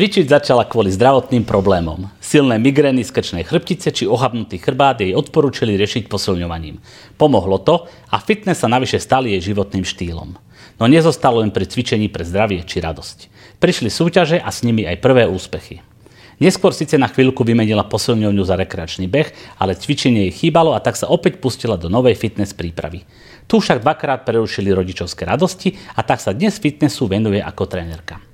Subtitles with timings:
[0.00, 2.08] Cvičiť začala kvôli zdravotným problémom.
[2.24, 6.80] Silné migrény z krčnej chrbtice či ohabnutý chrbát jej odporúčili riešiť posilňovaním.
[7.20, 10.40] Pomohlo to a fitness sa navyše stal jej životným štýlom.
[10.80, 13.28] No nezostalo len pri cvičení pre zdravie či radosť.
[13.60, 15.84] Prišli súťaže a s nimi aj prvé úspechy.
[16.40, 20.96] Neskôr síce na chvíľku vymenila posilňovňu za rekreačný beh, ale cvičenie jej chýbalo a tak
[20.96, 23.04] sa opäť pustila do novej fitness prípravy.
[23.44, 28.29] Tu však dvakrát prerušili rodičovské radosti a tak sa dnes fitnessu venuje ako trénerka.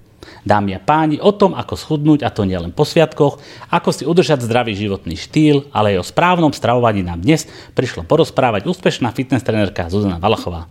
[0.46, 4.46] Dámy a páni, o tom, ako schudnúť, a to nielen po sviatkoch, ako si udržať
[4.46, 9.90] zdravý životný štýl, ale aj o správnom stravovaní nám dnes prišlo porozprávať úspešná fitness trénerka
[9.90, 10.70] Zuzana Valachová.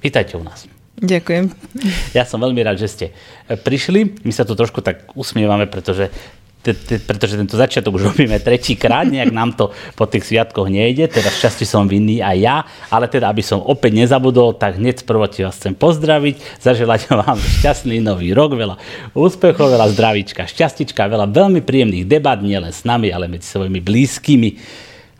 [0.00, 0.64] Vítajte u nás.
[0.96, 1.52] Ďakujem.
[2.16, 3.06] Ja som veľmi rád, že ste
[3.52, 4.24] prišli.
[4.24, 6.08] My sa tu trošku tak usmievame, pretože
[6.62, 11.40] pretože tento začiatok už robíme tretíkrát, nejak nám to po tých sviatkoch nejde, teda v
[11.42, 15.58] časti som vinný aj ja, ale teda aby som opäť nezabudol, tak hneď prvotne vás
[15.58, 18.78] chcem pozdraviť, zaželať vám šťastný nový rok, veľa
[19.10, 24.50] úspechov, veľa zdravíčka, šťastička, veľa veľmi príjemných debat, nielen s nami, ale medzi svojimi blízkymi.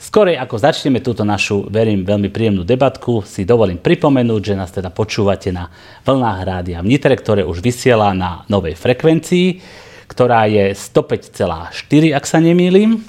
[0.02, 4.91] Skorej ako začneme túto našu, verím, veľmi príjemnú debatku, si dovolím pripomenúť, že nás teda
[4.91, 5.70] počúvate na
[6.02, 13.00] vlnách rádia v ktoré už vysiela na novej frekvencii ktorá je 105,4, ak sa nemýlim.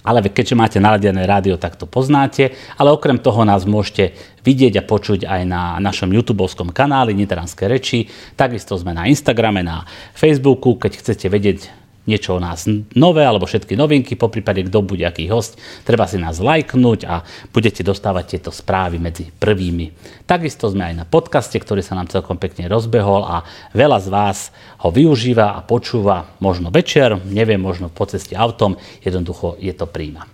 [0.00, 2.56] Ale keďže máte naladené rádio, tak to poznáte.
[2.80, 6.40] Ale okrem toho nás môžete vidieť a počuť aj na našom youtube
[6.72, 8.08] kanáli Nitranské reči.
[8.32, 9.84] Takisto sme na Instagrame, na
[10.16, 10.80] Facebooku.
[10.80, 11.79] Keď chcete vedieť
[12.10, 12.66] niečo o nás
[12.98, 15.54] nové alebo všetky novinky, po prípade kto bude aký host,
[15.86, 17.22] treba si nás lajknúť a
[17.54, 19.94] budete dostávať tieto správy medzi prvými.
[20.26, 24.38] Takisto sme aj na podcaste, ktorý sa nám celkom pekne rozbehol a veľa z vás
[24.82, 28.74] ho využíva a počúva možno večer, neviem, možno po ceste autom,
[29.06, 30.26] jednoducho je to príjma.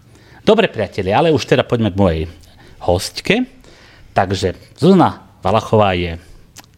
[0.47, 2.23] Dobre priatelia, ale už teda poďme k mojej
[2.87, 3.45] hostke.
[4.15, 6.17] Takže Zuzana Valachová je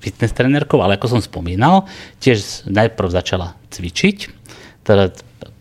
[0.00, 1.84] fitness trenérkou, ale ako som spomínal,
[2.22, 4.37] tiež najprv začala cvičiť
[4.88, 5.12] teda,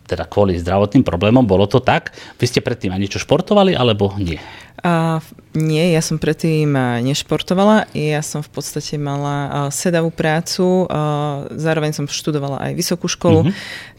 [0.08, 2.16] teda kvôli zdravotným problémom, bolo to tak?
[2.40, 4.40] Vy ste predtým aj niečo športovali, alebo nie?
[4.78, 5.18] Uh,
[5.58, 6.70] nie, ja som predtým
[7.02, 7.90] nešportovala.
[7.98, 13.54] Ja som v podstate mala sedavú prácu, uh, zároveň som študovala aj vysokú školu, uh-huh.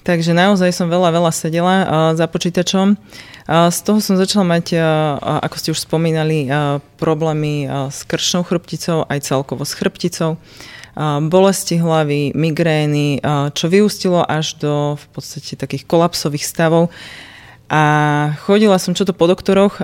[0.07, 1.85] takže naozaj som veľa, veľa sedela uh,
[2.15, 2.95] za počítačom.
[3.49, 4.77] Z toho som začala mať,
[5.17, 6.45] ako ste už spomínali,
[7.01, 10.37] problémy s krčnou chrbticou, aj celkovo s chrbticou.
[11.31, 13.23] Bolesti hlavy, migrény,
[13.55, 16.91] čo vyústilo až do v podstate takých kolapsových stavov.
[17.71, 17.83] A
[18.43, 19.79] chodila som čo to po doktoroch,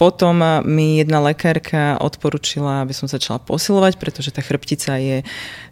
[0.00, 5.20] potom mi jedna lekárka odporúčila, aby som začala posilovať, pretože tá chrbtica je...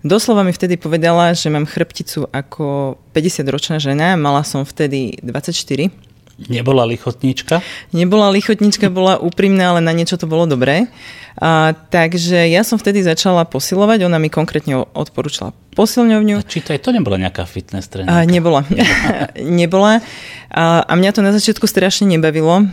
[0.05, 6.10] Doslova mi vtedy povedala, že mám chrbticu ako 50-ročná žena, mala som vtedy 24.
[6.49, 7.61] Nebola lichotníčka?
[7.93, 10.89] Nebola lichotníčka, bola úprimná, ale na niečo to bolo dobré.
[11.37, 16.41] A, takže ja som vtedy začala posilovať, ona mi konkrétne odporúčala posilňovňu.
[16.41, 18.13] A či to aj to nebola nejaká fitness trénerka?
[18.13, 18.65] A, nebola.
[19.61, 20.01] nebola.
[20.49, 22.65] A, a mňa to na začiatku strašne nebavilo.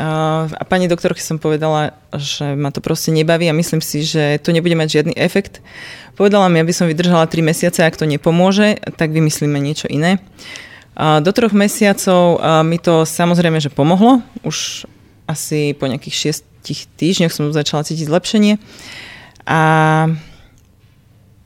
[0.00, 0.08] A,
[0.48, 4.56] a pani doktorke som povedala, že ma to proste nebaví a myslím si, že to
[4.56, 5.60] nebude mať žiadny efekt.
[6.16, 10.20] Povedala mi, aby som vydržala 3 mesiace, ak to nepomôže, tak vymyslíme niečo iné.
[10.98, 14.20] Do troch mesiacov mi to samozrejme, že pomohlo.
[14.44, 14.84] Už
[15.24, 18.54] asi po nejakých tých týždňoch som začala cítiť zlepšenie
[19.48, 19.60] a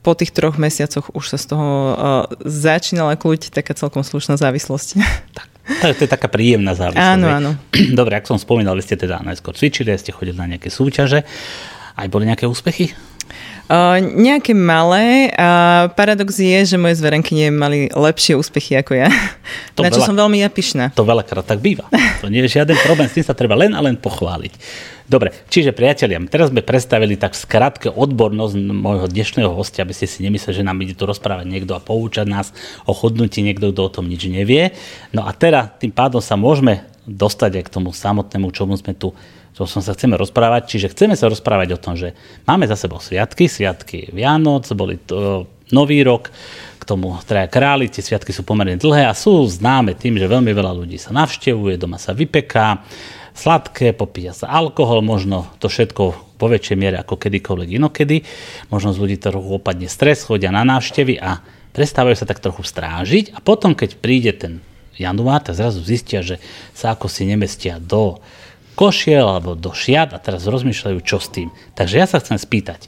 [0.05, 1.67] po tých troch mesiacoch už sa z toho
[2.45, 4.89] začínala kľúť taká celkom slušná závislosť.
[5.67, 5.99] Tak.
[5.99, 7.11] To je taká príjemná závislosť.
[7.19, 7.51] Áno, áno.
[7.99, 11.27] Dobre, ak som spomínal, ste teda najskôr cvičili, ste chodili na nejaké súťaže.
[11.99, 12.95] Aj boli nejaké úspechy?
[13.67, 15.31] Uh, nejaké malé.
[15.35, 19.11] A paradox je, že moje zverenkyne mali lepšie úspechy ako ja.
[19.75, 20.95] To na čo veľa, som veľmi ja pyšná.
[20.95, 21.87] To veľakrát tak býva.
[22.23, 24.55] To nie je žiaden problém, s tým sa treba len a len pochváliť.
[25.07, 30.19] Dobre, čiže priatelia, teraz sme predstavili tak skrátke odbornosť môjho dnešného hostia, aby ste si
[30.19, 32.51] nemysleli, že nám ide tu rozprávať niekto a poučať nás
[32.83, 34.75] o chodnutí niekto, kto o tom nič nevie.
[35.15, 39.15] No a teraz tým pádom sa môžeme dostať aj k tomu samotnému, čomu sme tu
[39.57, 40.69] čo som sa chceme rozprávať.
[40.69, 42.13] Čiže chceme sa rozprávať o tom, že
[42.45, 46.29] máme za sebou sviatky, sviatky Vianoc, boli to Nový rok,
[46.77, 50.53] k tomu traja králi, tie sviatky sú pomerne dlhé a sú známe tým, že veľmi
[50.53, 52.85] veľa ľudí sa navštevuje, doma sa vypeká,
[53.35, 56.03] sladké, popíja sa alkohol, možno to všetko
[56.37, 58.23] vo väčšej miere ako kedykoľvek inokedy.
[58.71, 61.43] Možno z ľudí trochu opadne stres, chodia na návštevy a
[61.75, 64.63] prestávajú sa tak trochu strážiť a potom, keď príde ten
[64.95, 66.39] január, tak zrazu zistia, že
[66.71, 68.23] sa ako si nemestia do
[68.77, 71.49] košiel alebo do šiat a teraz rozmýšľajú, čo s tým.
[71.73, 72.85] Takže ja sa chcem spýtať,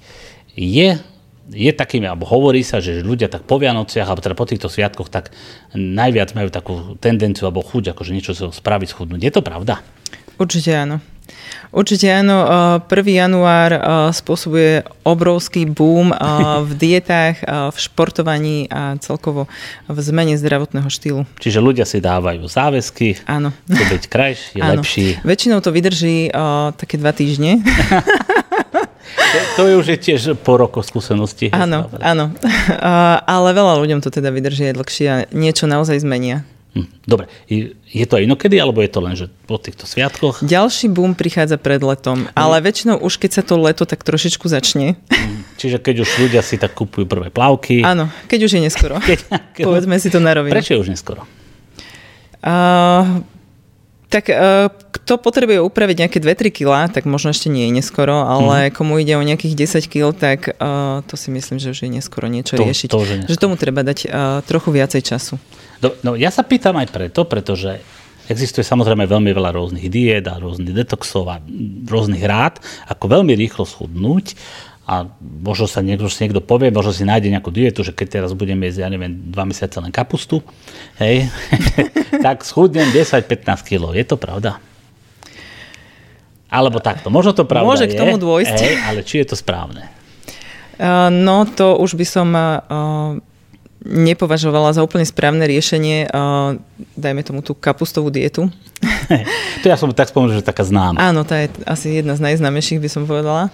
[0.54, 1.02] je
[1.50, 5.10] je takým, alebo hovorí sa, že ľudia tak po Vianociach, alebo teda po týchto sviatkoch,
[5.10, 5.34] tak
[5.74, 9.18] najviac majú takú tendenciu alebo chuť, akože niečo sa spraviť, schudnúť.
[9.18, 9.82] Je to pravda?
[10.38, 11.02] Určite áno.
[11.70, 12.38] Určite áno.
[12.82, 12.90] 1.
[13.06, 13.72] január
[14.10, 16.10] spôsobuje obrovský boom
[16.70, 19.46] v dietách, v športovaní a celkovo
[19.86, 21.30] v zmene zdravotného štýlu.
[21.38, 23.54] Čiže ľudia si dávajú záväzky, áno.
[23.70, 24.82] to byť krajší, áno.
[24.82, 25.22] lepší.
[25.22, 26.34] Väčšinou to vydrží
[26.74, 27.62] také dva týždne.
[29.58, 31.54] to je už je tiež po rokoch skúsenosti.
[31.54, 32.34] Áno, áno.
[33.34, 36.46] Ale veľa ľuďom to teda vydrží aj dlhšie a niečo naozaj zmenia.
[36.70, 40.46] Hm, dobre, je to aj inokedy, alebo je to len, že po týchto sviatkoch?
[40.46, 42.38] Ďalší boom prichádza pred letom, hm.
[42.38, 44.94] ale väčšinou už keď sa to leto tak trošičku začne.
[45.10, 47.82] Hm, čiže keď už ľudia si tak kupujú prvé plavky.
[47.82, 49.02] Áno, keď už je neskoro.
[49.10, 49.20] Keď,
[49.58, 50.54] keď, Povedzme si to na rovinu.
[50.54, 51.26] Prečo je už neskoro?
[52.40, 53.26] Uh,
[54.10, 58.70] tak uh, kto potrebuje upraviť nejaké 2-3 kg, tak možno ešte nie je neskoro, ale
[58.70, 58.74] mm.
[58.74, 62.30] komu ide o nejakých 10 kg, tak uh, to si myslím, že už je neskoro
[62.30, 62.90] niečo to, riešiť.
[62.90, 65.38] To, že, že tomu treba dať uh, trochu viacej času.
[65.80, 67.80] No, no ja sa pýtam aj preto, pretože
[68.30, 71.42] existuje samozrejme veľmi veľa rôznych diét a rôznych detoxov a
[71.90, 74.38] rôznych rád, ako veľmi rýchlo schudnúť
[74.90, 78.32] a možno sa niekto, si niekto povie, možno si nájde nejakú dietu, že keď teraz
[78.34, 80.42] budem jesť, ja neviem, dva mesiace len kapustu,
[80.98, 81.30] hej,
[82.26, 83.94] tak schudnem 10-15 kg.
[83.94, 84.58] Je to pravda?
[86.50, 88.58] Alebo takto, možno to pravda Môže k tomu dôjsť.
[88.58, 89.86] Hej, ale či je to správne?
[90.82, 93.22] Uh, no to už by som uh,
[93.86, 96.60] nepovažovala za úplne správne riešenie, uh,
[97.00, 98.52] dajme tomu tú kapustovú dietu.
[99.64, 101.00] to ja som tak spomenul, že taká známa.
[101.00, 103.48] Áno, tá je asi jedna z najznámejších, by som povedala.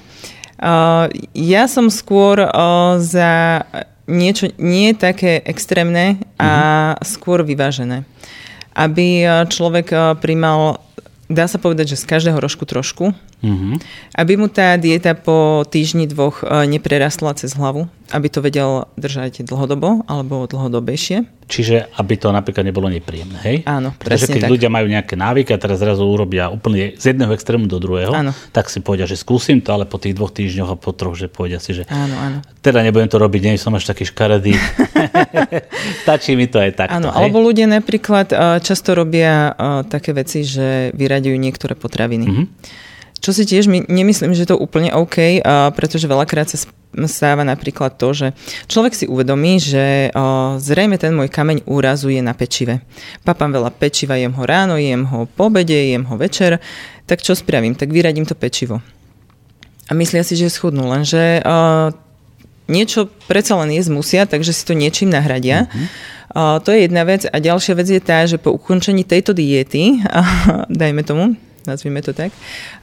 [0.57, 3.61] Uh, ja som skôr uh, za
[4.05, 6.49] niečo nie také extrémne a
[6.93, 7.01] uh-huh.
[7.01, 8.05] skôr vyvážené.
[8.75, 10.83] Aby človek primal,
[11.25, 13.17] dá sa povedať, že z každého rožku trošku.
[13.43, 13.75] Uh-huh.
[14.15, 20.05] Aby mu tá dieta po týždni dvoch neprerastla cez hlavu, aby to vedel držať dlhodobo
[20.05, 21.25] alebo dlhodobejšie.
[21.45, 23.57] Čiže aby to napríklad nebolo nepríjemné, hej?
[23.69, 24.51] Áno, Pretože keď tak.
[24.57, 28.33] ľudia majú nejaké návyky a teraz zrazu urobia úplne z jedného extrému do druhého, áno.
[28.49, 31.29] tak si povedia, že skúsim to, ale po tých dvoch týždňoch a po troch, že
[31.29, 32.37] povedia si, že áno, áno.
[32.65, 34.57] teda nebudem to robiť, nie som až taký škaredý.
[36.05, 36.97] Stačí mi to aj takto.
[36.97, 37.29] Áno, hej?
[37.29, 38.33] alebo ľudia napríklad
[38.65, 39.53] často robia
[39.85, 42.25] také veci, že vyraďujú niektoré potraviny.
[42.25, 42.45] Mm-hmm.
[43.25, 45.41] Čo si tiež my, nemyslím, že to úplne OK,
[45.73, 46.61] pretože veľakrát sa
[47.09, 48.27] stáva napríklad to, že
[48.69, 52.85] človek si uvedomí, že o, zrejme ten môj kameň úrazu je na pečive.
[53.25, 56.61] Papám veľa pečiva, jem ho ráno, jem ho po obede, jem ho večer,
[57.09, 57.73] tak čo spravím?
[57.73, 58.79] Tak vyradím to pečivo.
[59.89, 61.89] A myslia si, že je schudnú, lenže o,
[62.69, 65.65] niečo predsa len jesť musia, takže si to niečím nahradia.
[65.65, 65.87] Mm-hmm.
[66.29, 67.25] O, to je jedna vec.
[67.25, 69.99] A ďalšia vec je tá, že po ukončení tejto diety,
[70.69, 71.35] dajme tomu,
[71.69, 72.31] nazvime to tak,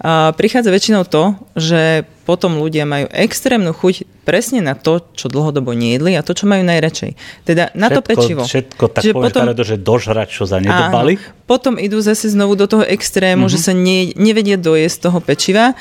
[0.03, 5.75] a prichádza väčšinou to, že potom ľudia majú extrémnu chuť presne na to, čo dlhodobo
[5.75, 7.19] nejedli a to, čo majú najradšej.
[7.43, 8.43] Teda na všetko, to pečivo.
[8.47, 11.19] Všetko tak Čiže potom, to, že dožrať, čo za nedobali.
[11.19, 13.55] Áno, potom idú zase znovu do toho extrému, mm-hmm.
[13.55, 15.75] že sa ne, nevedia dojesť toho pečiva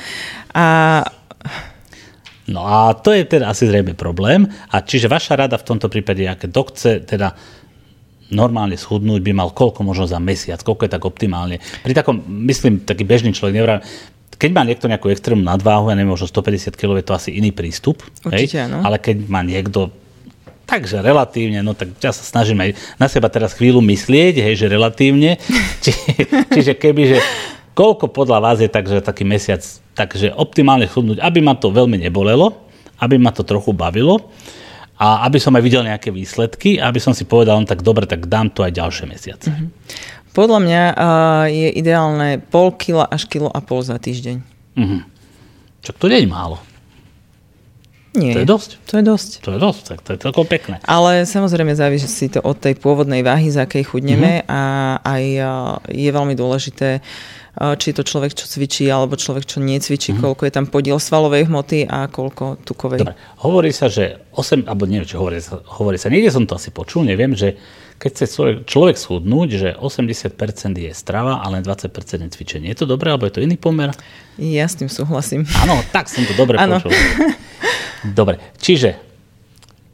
[0.50, 0.66] a
[2.42, 4.50] No a to je teda asi zrejme problém.
[4.74, 7.38] A čiže vaša rada v tomto prípade, kto chce teda
[8.32, 11.60] normálne schudnúť, by mal koľko možno za mesiac, koľko je tak optimálne.
[11.84, 12.18] Pri takom,
[12.48, 13.84] myslím, taký bežný človek nevrá,
[14.40, 17.54] keď má niekto nejakú extrémnu nadváhu, ja neviem, možno 150 kg je to asi iný
[17.54, 18.02] prístup.
[18.26, 18.82] Určite, hej?
[18.82, 19.94] Ale keď má niekto
[20.66, 24.72] takže relatívne, no tak ja sa snažím aj na seba teraz chvíľu myslieť, hej, že
[24.72, 25.36] relatívne.
[25.84, 25.92] Či,
[26.50, 27.18] čiže keby, že
[27.76, 29.60] koľko podľa vás je takže taký mesiac,
[29.92, 32.56] takže optimálne chudnúť, aby ma to veľmi nebolelo,
[32.98, 34.32] aby ma to trochu bavilo
[34.98, 38.28] a aby som aj videl nejaké výsledky, aby som si povedal, no tak dobre, tak
[38.28, 39.48] dám to aj ďalšie mesiace.
[39.50, 39.68] Mm-hmm.
[40.32, 40.94] Podľa mňa uh,
[41.48, 44.36] je ideálne pol kila až kilo a pol za týždeň.
[44.76, 45.00] Mm-hmm.
[45.82, 46.56] Čak to nie je málo.
[48.12, 48.36] Nie.
[48.36, 48.70] To je dosť.
[48.92, 49.30] To je dosť.
[49.40, 50.76] To je dosť, tak to je celkom pekné.
[50.84, 54.52] Ale samozrejme závisí to od tej pôvodnej váhy, za akej chudneme mm-hmm.
[54.52, 54.60] a
[55.00, 55.24] aj
[55.88, 60.24] je veľmi dôležité uh, či je to človek, čo cvičí, alebo človek, čo necvičí, mm-hmm.
[60.24, 63.04] koľko je tam podiel svalovej hmoty a koľko tukovej.
[63.04, 66.56] Dobre, hovorí sa, že 8, alebo neviem, či hovorí sa, hovorí sa, niekde som to
[66.56, 67.60] asi počul, neviem, že
[68.00, 70.34] keď chce človek, človek schudnúť, že 80%
[70.74, 71.92] je strava, ale 20%
[72.26, 72.66] je cvičenie.
[72.72, 73.94] Je to dobré, alebo je to iný pomer?
[74.40, 75.46] Ja s tým súhlasím.
[75.62, 76.90] Áno, tak som to dobre počul.
[78.02, 79.11] Dobre, čiže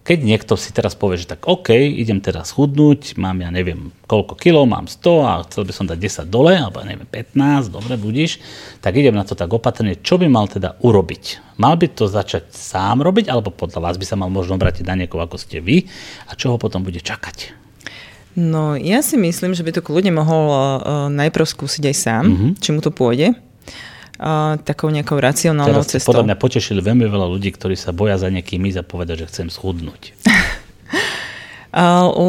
[0.09, 4.41] keď niekto si teraz povie, že tak OK, idem teraz chudnúť, mám ja neviem koľko
[4.41, 8.41] kilo, mám 100 a chcel by som dať 10 dole, alebo neviem 15, dobre, budíš,
[8.81, 10.01] tak idem na to tak opatrne.
[10.01, 11.53] Čo by mal teda urobiť?
[11.61, 14.97] Mal by to začať sám robiť, alebo podľa vás by sa mal možno obrátiť na
[14.97, 15.85] niekoho, ako ste vy
[16.25, 17.53] a čo ho potom bude čakať?
[18.33, 20.61] No, ja si myslím, že by to kľudne mohol uh,
[21.13, 22.51] najprv skúsiť aj sám, mm-hmm.
[22.65, 23.37] či mu to pôjde
[24.19, 26.13] uh, takou nejakou racionálnou Teraz cestou.
[26.13, 29.27] podľa mňa potešili veľmi veľa ľudí, ktorí sa boja za niekým ísť a povedať, že
[29.31, 30.15] chcem schudnúť.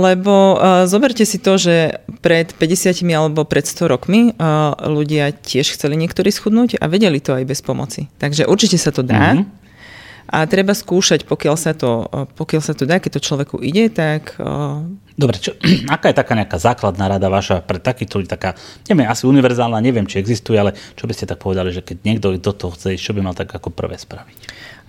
[0.03, 4.35] Lebo zoberte si to, že pred 50 alebo pred 100 rokmi
[4.83, 8.11] ľudia tiež chceli niektorí schudnúť a vedeli to aj bez pomoci.
[8.19, 9.39] Takže určite sa to dá.
[9.39, 9.59] Mm-hmm.
[10.29, 12.05] A treba skúšať, pokiaľ sa to,
[12.37, 14.37] pokiaľ sa to dá, keď to človeku ide, tak...
[15.17, 15.57] Dobre, čo,
[15.95, 18.53] aká je taká nejaká základná rada vaša pre takýto taká,
[18.85, 22.37] neviem, asi univerzálna, neviem, či existuje, ale čo by ste tak povedali, že keď niekto
[22.37, 24.37] do toho chce čo by mal tak ako prvé spraviť?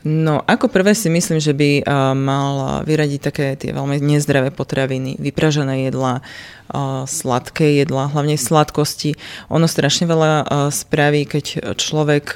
[0.01, 1.85] No, ako prvé si myslím, že by
[2.17, 6.25] mal vyradiť také tie veľmi nezdravé potraviny, vypražené jedlá,
[6.73, 9.21] uh, sladké jedlá, hlavne sladkosti.
[9.53, 10.33] Ono strašne veľa
[10.73, 12.33] spraví, keď človek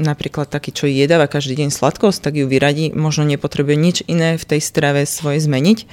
[0.00, 4.44] napríklad taký, čo jedáva každý deň sladkosť, tak ju vyradí, možno nepotrebuje nič iné v
[4.44, 5.88] tej strave svoje zmeniť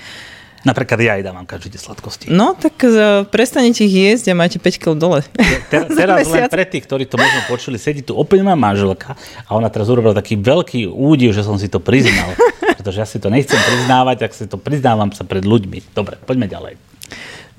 [0.60, 2.26] Napríklad ja dávam každý deň sladkosti.
[2.28, 5.24] No, tak uh, prestanete ich jesť a máte 5 kg dole.
[5.72, 9.16] Ter, teraz len pre tých, ktorí to možno počuli, sedí tu opäť moja manželka
[9.48, 12.36] a ona teraz urobila taký veľký údiv, že som si to priznal.
[12.80, 15.96] pretože ja si to nechcem priznávať, tak si to priznávam sa pred ľuďmi.
[15.96, 16.89] Dobre, poďme ďalej.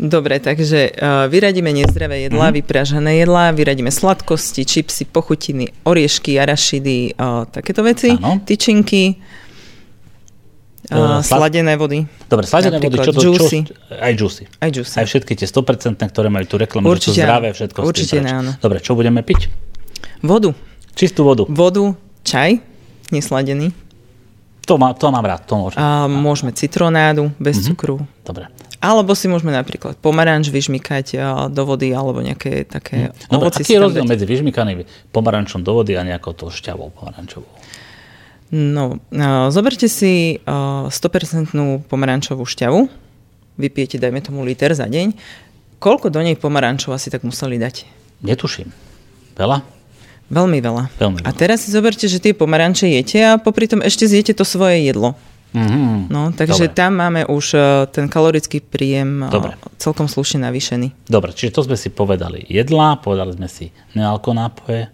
[0.00, 2.58] Dobre, takže uh, vyradíme nezdravé jedlá, mm-hmm.
[2.64, 8.40] vypražené jedlá, vyradíme sladkosti, čipsy, pochutiny, oriešky, arašidy, uh, takéto veci, ano.
[8.40, 9.20] tyčinky
[10.90, 12.02] Uh, sladené vody.
[12.26, 13.22] Dobre, sladené vody, čo to?
[13.22, 13.62] Juicy.
[13.62, 14.42] Čo, aj juicy.
[14.58, 14.94] Aj juicy.
[14.98, 17.78] Aj všetky tie 100%, ktoré majú tú reklamu, určite, že sú zdravé, všetko.
[17.86, 18.50] Určite áno.
[18.58, 19.54] Dobre, čo budeme piť?
[20.26, 20.50] Vodu.
[20.98, 21.46] Čistú vodu.
[21.46, 21.94] Vodu,
[22.26, 22.58] čaj,
[23.14, 23.70] nesladený.
[24.66, 25.78] To, má, to mám rád, to môžem.
[25.78, 27.68] A, môžeme citronádu, bez mm-hmm.
[27.70, 27.96] cukru.
[28.26, 28.50] Dobre.
[28.80, 31.20] Alebo si môžeme napríklad pomaranč vyžmykať
[31.52, 33.28] do vody alebo nejaké také mm.
[33.28, 37.48] Dobre, aký je rozdiel medzi vyžmykaným pomarančom do vody a nejakou to šťavou pomarančovou?
[38.50, 41.54] No, uh, zoberte si uh, 100%
[41.86, 42.80] pomarančovú šťavu,
[43.62, 45.14] vypijete, dajme tomu liter za deň.
[45.78, 47.86] Koľko do nej pomarančov asi tak museli dať?
[48.26, 48.74] Netuším.
[49.38, 49.62] Veľa?
[50.30, 50.82] Veľmi veľa.
[50.98, 51.28] Veľmi veľa.
[51.30, 54.82] A teraz si zoberte, že tie pomaranče jete a popri tom ešte zjete to svoje
[54.82, 55.14] jedlo.
[55.50, 56.14] Mm-hmm.
[56.14, 56.78] No, takže Dobre.
[56.78, 59.58] tam máme už uh, ten kalorický príjem uh, Dobre.
[59.82, 61.10] celkom slušne navýšený.
[61.10, 64.86] Dobre, čiže to sme si povedali jedlá, povedali sme si nealkonápoje,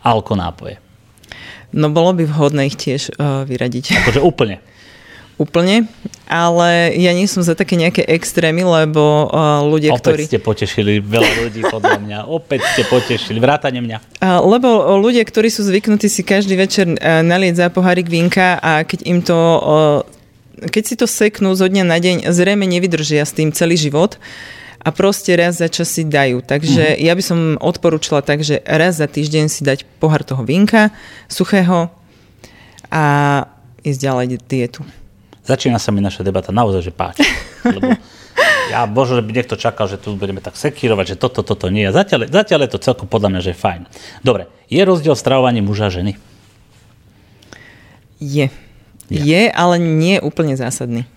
[0.00, 0.80] alkonápoje.
[1.76, 4.00] No bolo by vhodné ich tiež uh, vyradiť.
[4.04, 4.64] Akože úplne.
[5.38, 5.86] úplne,
[6.26, 10.22] ale ja nie som za také nejaké extrémy, lebo uh, ľudia, Opäť ktorí...
[10.26, 12.18] ste potešili veľa ľudí podľa mňa.
[12.38, 14.18] Opäť ste potešili, vrátane mňa.
[14.18, 18.82] Uh, lebo ľudia, ktorí sú zvyknutí si každý večer uh, nalieť za pohárik vinka a
[18.82, 19.38] keď im to...
[19.38, 20.02] Uh,
[20.58, 24.18] keď si to seknú zo dňa na deň, zrejme nevydržia s tým celý život
[24.82, 26.42] a proste raz za čas si dajú.
[26.42, 27.06] Takže mm-hmm.
[27.06, 30.90] ja by som odporúčala tak, že raz za týždeň si dať pohár toho vinka
[31.30, 31.94] suchého
[32.90, 33.04] a
[33.86, 34.82] ísť ďalej dietu.
[35.48, 37.24] Začína sa mi naša debata naozaj, že páči.
[37.64, 37.96] Lebo
[38.68, 41.88] ja možno, že by niekto čakal, že tu budeme tak sekírovať, že toto, toto nie.
[41.88, 43.82] A zatiaľ, zatiaľ je to celkom podľa mňa, že je fajn.
[44.20, 46.12] Dobre, je rozdiel v stravovaní muža a ženy?
[48.20, 48.52] Je.
[49.08, 51.08] Je, je ale nie úplne zásadný.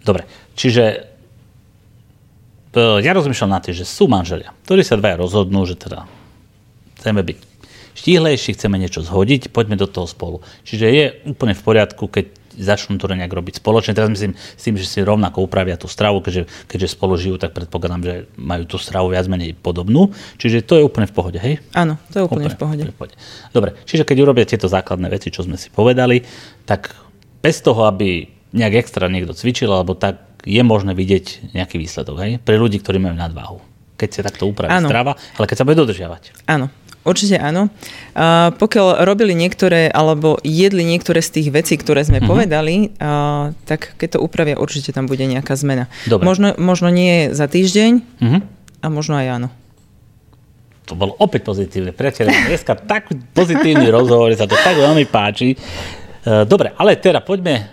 [0.00, 0.24] Dobre,
[0.56, 1.04] čiže
[2.80, 6.08] ja rozmýšľam na tým, že sú manželia, ktorí sa dvaja rozhodnú, že teda
[7.02, 7.38] chceme byť
[7.98, 10.40] štíhlejší, chceme niečo zhodiť, poďme do toho spolu.
[10.64, 13.96] Čiže je úplne v poriadku, keď začnú to nejak robiť spoločne.
[13.96, 17.56] Teraz myslím s tým, že si rovnako upravia tú stravu, keďže, keďže spolu žijú, tak
[17.56, 20.12] predpokladám, že majú tú stravu viac menej podobnú.
[20.36, 21.58] Čiže to je úplne v pohode, hej?
[21.72, 22.82] Áno, to je úplne, úplne v pohode.
[22.84, 23.14] V pohode.
[23.50, 26.22] Dobre, čiže keď urobia tieto základné veci, čo sme si povedali,
[26.68, 26.92] tak
[27.40, 32.32] bez toho, aby nejak extra niekto cvičil, alebo tak je možné vidieť nejaký výsledok, hej?
[32.40, 33.58] Pre ľudí, ktorí majú nadváhu.
[34.00, 36.48] Keď sa takto upraví strava, ale keď sa bude dodržiavať.
[36.48, 37.72] Áno, Určite áno.
[38.12, 42.28] Uh, pokiaľ robili niektoré, alebo jedli niektoré z tých vecí, ktoré sme uh-huh.
[42.28, 45.88] povedali, uh, tak keď to upravia, určite tam bude nejaká zmena.
[46.04, 46.28] Dobre.
[46.28, 48.40] Možno, možno nie za týždeň uh-huh.
[48.84, 49.48] a možno aj áno.
[50.92, 51.96] To bolo opäť pozitívne.
[51.96, 55.56] Priateľe, dneska tak pozitívny rozhovor, sa to tak veľmi páči.
[56.28, 57.64] Uh, dobre, ale teda poďme,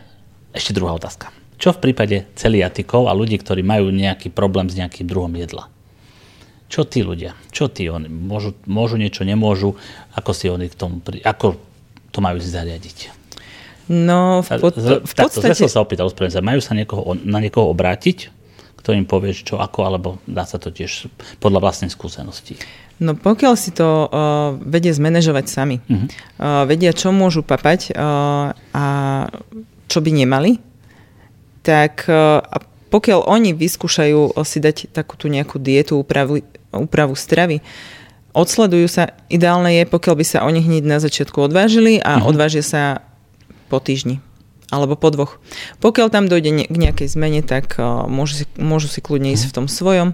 [0.56, 1.36] ešte druhá otázka.
[1.60, 5.68] Čo v prípade celiatikov a ľudí, ktorí majú nejaký problém s nejakým druhom jedla?
[6.68, 7.36] Čo tí ľudia?
[7.52, 8.12] Čo tí oni?
[8.12, 9.80] Môžu, môžu niečo, nemôžu?
[10.16, 11.56] Ako si oni k tomu, ako
[12.12, 13.16] to majú si zariadiť?
[13.88, 15.56] No, v, pod, v podstate...
[15.56, 16.44] Takto, sa opýtal, sa.
[16.44, 18.36] Majú sa niekoho, na niekoho obrátiť,
[18.84, 21.08] kto im povie, čo ako, alebo dá sa to tiež
[21.40, 22.60] podľa vlastnej skúsenosti?
[23.00, 26.08] No pokiaľ si to uh, vedia zmanéžovať sami, uh-huh.
[26.42, 28.86] uh, vedia, čo môžu papať uh, a
[29.88, 30.60] čo by nemali,
[31.68, 32.40] tak e,
[32.88, 36.40] pokiaľ oni vyskúšajú si dať takúto nejakú dietu, úpravu,
[36.74, 37.64] úpravu stravy,
[38.36, 42.30] odsledujú sa, ideálne je, pokiaľ by sa oni hneď na začiatku odvážili a uh-huh.
[42.30, 43.02] odvážia sa
[43.68, 44.22] po týždni
[44.68, 45.40] alebo po dvoch.
[45.80, 49.48] Pokiaľ tam dojde ne- k nejakej zmene, tak uh, môžu, si, môžu si kľudne ísť
[49.48, 49.54] uh-huh.
[49.56, 50.10] v tom svojom.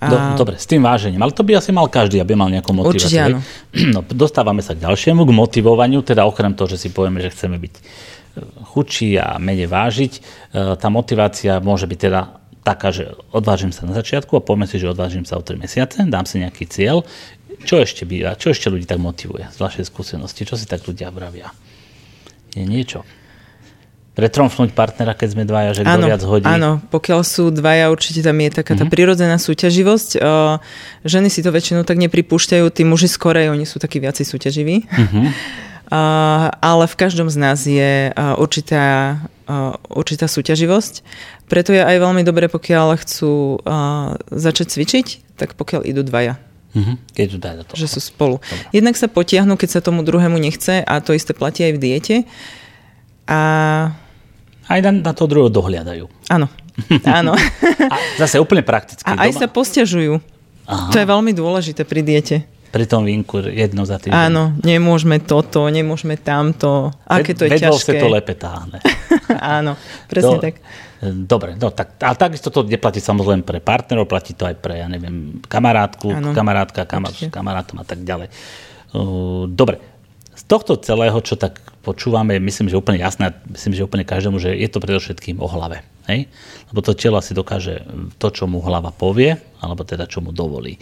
[0.00, 0.06] A...
[0.08, 1.20] Do, dobre, s tým vážením.
[1.20, 3.00] Ale to by asi mal každý, aby mal nejakú motiváciu.
[3.00, 3.38] Určite áno.
[3.96, 7.56] No, dostávame sa k ďalšiemu, k motivovaniu, teda okrem toho, že si povieme, že chceme
[7.56, 7.74] byť
[8.30, 10.20] E, chudší a menej vážiť, e,
[10.78, 12.20] tá motivácia môže byť teda
[12.62, 16.04] taká, že odvážim sa na začiatku a poďme si, že odvážim sa o 3 mesiace,
[16.04, 17.04] dám si nejaký cieľ.
[17.60, 18.36] Čo ešte býva?
[18.36, 20.48] Čo ešte ľudí tak motivuje z vašej skúsenosti?
[20.48, 21.52] Čo si tak ľudia vravia?
[22.56, 23.04] Je niečo
[24.10, 26.44] pretromfnúť partnera, keď sme dvaja, že kto viac hodí.
[26.44, 28.92] Áno, pokiaľ sú dvaja, určite tam je taká tá mm-hmm.
[28.92, 30.20] prirodzená súťaživosť.
[31.06, 34.76] Ženy si to väčšinou tak nepripúšťajú, tí muži skorej, oni sú takí viacej súťaživí.
[34.84, 35.26] Mm-hmm.
[35.90, 39.18] Uh, ale v každom z nás je uh, určitá,
[39.50, 41.02] uh, určitá súťaživosť.
[41.50, 43.58] Preto je aj veľmi dobré, pokiaľ chcú
[44.30, 46.38] začať cvičiť, tak pokiaľ idú dvaja.
[46.70, 46.96] Mm-hmm.
[47.10, 47.74] Keď dá do toho.
[47.74, 48.38] Že sú spolu.
[48.38, 48.70] Dobre.
[48.70, 52.16] Jednak sa potiahnu, keď sa tomu druhému nechce a to isté platí aj v diete.
[53.26, 53.40] A
[54.70, 56.06] aj na, na to druhého dohliadajú.
[56.30, 56.46] Áno.
[57.02, 57.34] Áno.
[57.92, 59.02] A zase úplne prakticky.
[59.02, 59.40] A aj doma.
[59.42, 60.22] sa postiažujú.
[60.70, 60.94] Aha.
[60.94, 62.46] To je veľmi dôležité pri diete.
[62.70, 64.14] Pri tom vínku jedno za týždeň.
[64.14, 66.94] Áno, nemôžeme toto, nemôžeme tamto.
[67.02, 67.98] Aké to je Vedol ťažké.
[67.98, 68.78] to lepe táhne.
[69.58, 69.74] Áno,
[70.06, 70.54] presne Do, tak.
[71.00, 74.86] Dobre, no tak, a takisto to neplatí samozrejme pre partnerov, platí to aj pre, ja
[74.86, 78.28] neviem, kamarátku, ano, kamarátka, kamar, kamarátom a tak ďalej.
[79.48, 79.80] Dobre,
[80.36, 84.52] z tohto celého, čo tak počúvame, myslím, že úplne jasné, myslím, že úplne každému, že
[84.52, 85.80] je to predovšetkým o hlave.
[86.08, 86.28] Hej?
[86.68, 87.80] Lebo to telo si dokáže
[88.20, 90.76] to, čo mu hlava povie, alebo teda čo mu dovolí.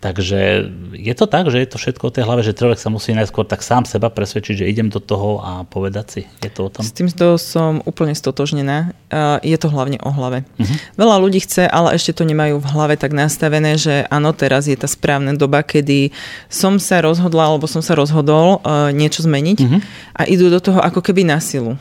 [0.00, 0.64] Takže
[0.96, 3.44] je to tak, že je to všetko o tej hlave, že človek sa musí najskôr
[3.44, 6.22] tak sám seba presvedčiť, že idem do toho a povedať si.
[6.40, 6.80] Je to o tom?
[6.80, 8.96] S týmto som úplne stotožnená.
[9.44, 10.48] Je to hlavne o hlave.
[10.56, 10.76] Uh-huh.
[10.96, 14.76] Veľa ľudí chce, ale ešte to nemajú v hlave tak nastavené, že áno, teraz je
[14.80, 16.16] tá správna doba, kedy
[16.48, 18.64] som sa rozhodla, alebo som sa rozhodol
[18.96, 19.80] niečo zmeniť uh-huh.
[20.16, 21.76] a idú do toho ako keby na silu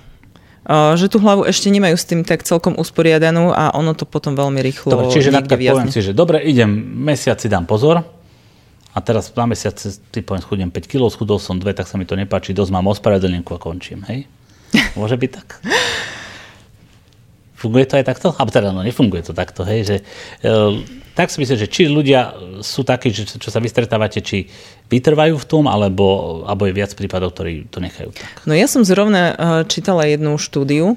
[0.69, 4.61] že tú hlavu ešte nemajú s tým tak celkom usporiadanú a ono to potom veľmi
[4.61, 6.69] rýchlo Dobre, čiže napríklad poviem si, že dobre, idem,
[7.01, 8.05] mesiac si dám pozor
[8.93, 12.05] a teraz na mesiac si poviem, schudnem 5 kg, schudol som 2, tak sa mi
[12.05, 14.29] to nepáči, dosť mám ospravedlnenku a končím, hej?
[14.93, 15.47] Môže byť tak?
[17.59, 18.31] Funguje to aj takto?
[18.31, 19.95] A teda no, nefunguje to takto, hej, že
[20.47, 20.79] e,
[21.11, 22.31] tak si myslím, že či ľudia
[22.63, 24.47] sú takí, že, čo sa vystretávate, či
[24.87, 28.47] vytrvajú v tom, alebo, alebo je viac prípadov, ktorí to nechajú tak.
[28.47, 29.33] No ja som zrovna e,
[29.67, 30.95] čítala jednu štúdiu,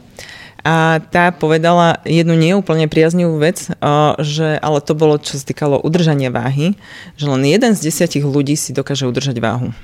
[0.62, 3.74] a tá povedala jednu neúplne priaznivú vec, e,
[4.22, 6.78] že, ale to bolo, čo sa týkalo udržania váhy,
[7.18, 9.74] že len jeden z desiatich ľudí si dokáže udržať váhu.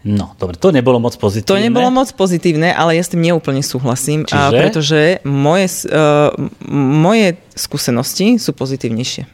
[0.00, 1.52] No, dobre, to nebolo moc pozitívne.
[1.52, 4.56] To nebolo moc pozitívne, ale ja s tým neúplne súhlasím, Čiže?
[4.56, 6.32] Pretože moje, uh,
[6.72, 9.28] moje skúsenosti sú pozitívnejšie.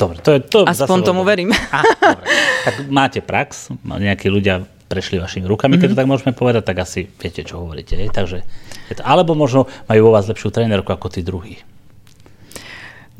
[0.00, 0.64] Dobre, to je to.
[0.64, 1.52] Aspoň tomu verím.
[1.68, 2.24] Ah, dobre.
[2.64, 5.80] Tak máte prax, nejakí ľudia prešli vašimi rukami, mm-hmm.
[5.80, 6.00] keď to mhm.
[6.00, 7.96] tak môžeme povedať, tak asi viete, čo hovoríte.
[7.96, 8.08] Je?
[8.08, 8.44] Takže,
[8.88, 11.60] je to, alebo možno majú vo vás lepšiu trénerku ako tí druhí.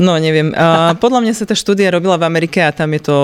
[0.01, 0.57] No, neviem.
[0.57, 3.17] Uh, podľa mňa sa tá štúdia robila v Amerike a tam je to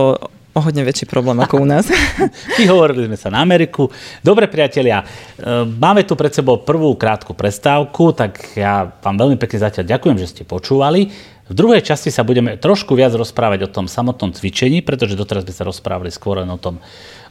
[0.58, 1.86] o hodne väčší problém ako u nás.
[2.60, 3.86] Vyhovorili sme sa na Ameriku.
[4.20, 5.06] Dobre, priatelia, e,
[5.64, 10.30] máme tu pred sebou prvú krátku prestávku, tak ja vám veľmi pekne zatiaľ ďakujem, že
[10.34, 11.08] ste počúvali.
[11.48, 15.54] V druhej časti sa budeme trošku viac rozprávať o tom samotnom cvičení, pretože doteraz sme
[15.56, 16.76] sa rozprávali skôr len o tom,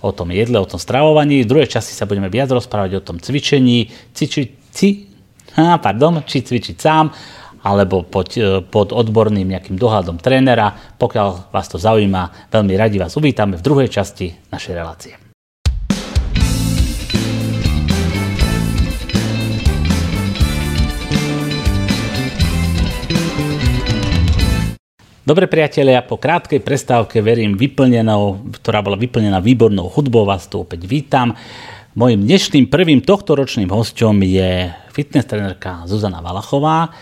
[0.02, 1.46] o tom jedle, o tom stravovaní.
[1.46, 5.06] V druhej časti sa budeme viac rozprávať o tom cvičení, cviči, ci,
[5.60, 7.06] ha, pardon, či cvičiť sám
[7.68, 10.96] alebo pod, e, pod odborným nejakým dohľadom trénera.
[10.96, 15.14] Pokiaľ vás to zaujíma, veľmi radi vás uvítame v druhej časti našej relácie.
[25.28, 30.88] Dobre priatelia, po krátkej prestávke, verím, vyplnenou, ktorá bola vyplnená výbornou hudbou, vás tu opäť
[30.88, 31.36] vítam.
[32.00, 36.96] Mojím dnešným prvým tohtoročným hostom je fitness trenerka Zuzana Valachová.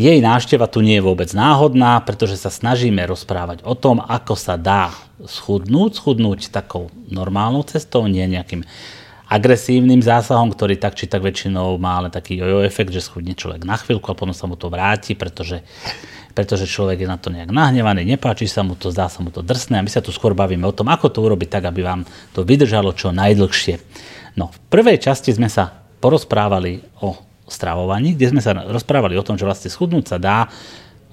[0.00, 4.56] Jej návšteva tu nie je vôbec náhodná, pretože sa snažíme rozprávať o tom, ako sa
[4.56, 8.64] dá schudnúť, schudnúť takou normálnou cestou, nie nejakým
[9.28, 13.68] agresívnym zásahom, ktorý tak či tak väčšinou má ale taký jojo efekt, že schudne človek
[13.68, 15.60] na chvíľku a potom sa mu to vráti, pretože,
[16.32, 19.44] pretože človek je na to nejak nahnevaný, nepáči sa mu to, zdá sa mu to
[19.44, 22.08] drsné a my sa tu skôr bavíme o tom, ako to urobiť tak, aby vám
[22.32, 23.76] to vydržalo čo najdlhšie.
[24.40, 25.68] No, v prvej časti sme sa
[26.00, 30.46] porozprávali o stravovaní, kde sme sa rozprávali o tom, že vlastne schudnúť sa dá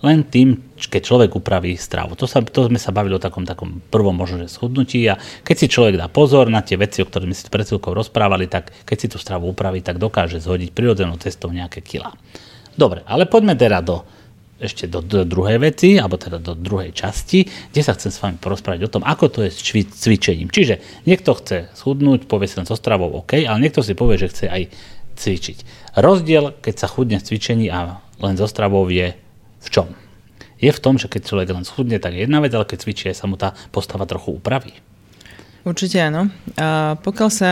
[0.06, 2.14] len tým, keď človek upraví stravu.
[2.22, 5.56] To, sa, to sme sa bavili o takom, takom prvom možno, že schudnutí a keď
[5.58, 8.70] si človek dá pozor na tie veci, o ktorých sme si pred chvíľkou rozprávali, tak
[8.86, 12.14] keď si tú stravu upraví, tak dokáže zhodiť prirodzenou cestou nejaké kila.
[12.78, 14.06] Dobre, ale poďme teda do,
[14.62, 18.38] ešte do, do druhej veci, alebo teda do druhej časti, kde sa chcem s vami
[18.38, 19.66] porozprávať o tom, ako to je s
[19.98, 20.54] cvičením.
[20.54, 24.30] Čiže niekto chce schudnúť, povie si len so stravou OK, ale niekto si povie, že
[24.30, 24.64] chce aj
[25.18, 25.58] cvičiť.
[25.98, 29.18] Rozdiel, keď sa chudne v cvičení a len zo stravou je
[29.66, 29.90] v čom?
[30.62, 33.10] Je v tom, že keď človek len schudne, tak je jedna vec, ale keď cvičí,
[33.18, 34.78] sa mu tá postava trochu upraví.
[35.66, 36.30] Určite áno.
[36.54, 37.52] A pokiaľ sa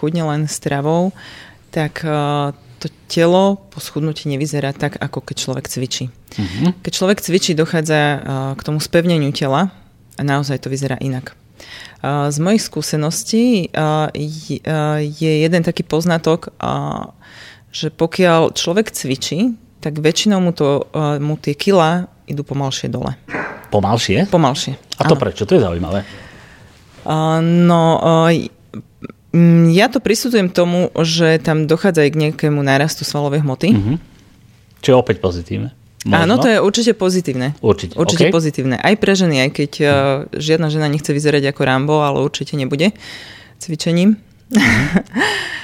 [0.00, 1.12] chudne len stravou,
[1.68, 2.00] tak
[2.80, 6.08] to telo po schudnutí nevyzerá tak, ako keď človek cvičí.
[6.08, 6.72] Uh-huh.
[6.80, 8.00] Keď človek cvičí, dochádza
[8.56, 9.72] k tomu spevneniu tela
[10.16, 11.36] a naozaj to vyzerá inak.
[12.04, 13.72] Z mojich skúseností
[14.12, 14.58] je,
[15.00, 16.52] je jeden taký poznatok,
[17.74, 23.18] že pokiaľ človek cvičí, tak väčšinou mu, to, uh, mu tie kila idú pomalšie dole.
[23.74, 24.30] Pomalšie?
[24.30, 24.78] Pomalšie.
[24.96, 25.20] A to ano.
[25.20, 25.42] prečo?
[25.42, 26.06] To je zaujímavé.
[27.02, 28.30] Uh, no, uh,
[29.74, 33.74] ja to prisudzujem tomu, že tam dochádza aj k nejakému nárastu svalovej hmoty.
[33.74, 33.96] Uh-huh.
[34.78, 35.74] Čo je opäť pozitívne.
[36.06, 36.14] Možno?
[36.14, 37.58] Áno, to je určite pozitívne.
[37.58, 37.98] Určite.
[37.98, 38.32] Určite okay.
[38.32, 38.76] pozitívne.
[38.78, 39.90] Aj pre ženy, aj keď uh,
[40.30, 42.94] žiadna žena nechce vyzerať ako Rambo, ale určite nebude
[43.58, 44.14] cvičením.
[44.54, 44.62] Uh-huh.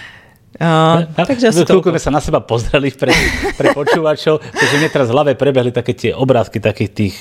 [0.60, 1.80] Uh, takže asi to...
[1.80, 3.16] sme sa na seba pozreli pre,
[3.56, 7.14] pre počúvačov, pretože mne teraz v hlave prebehli také tie obrázky takých tých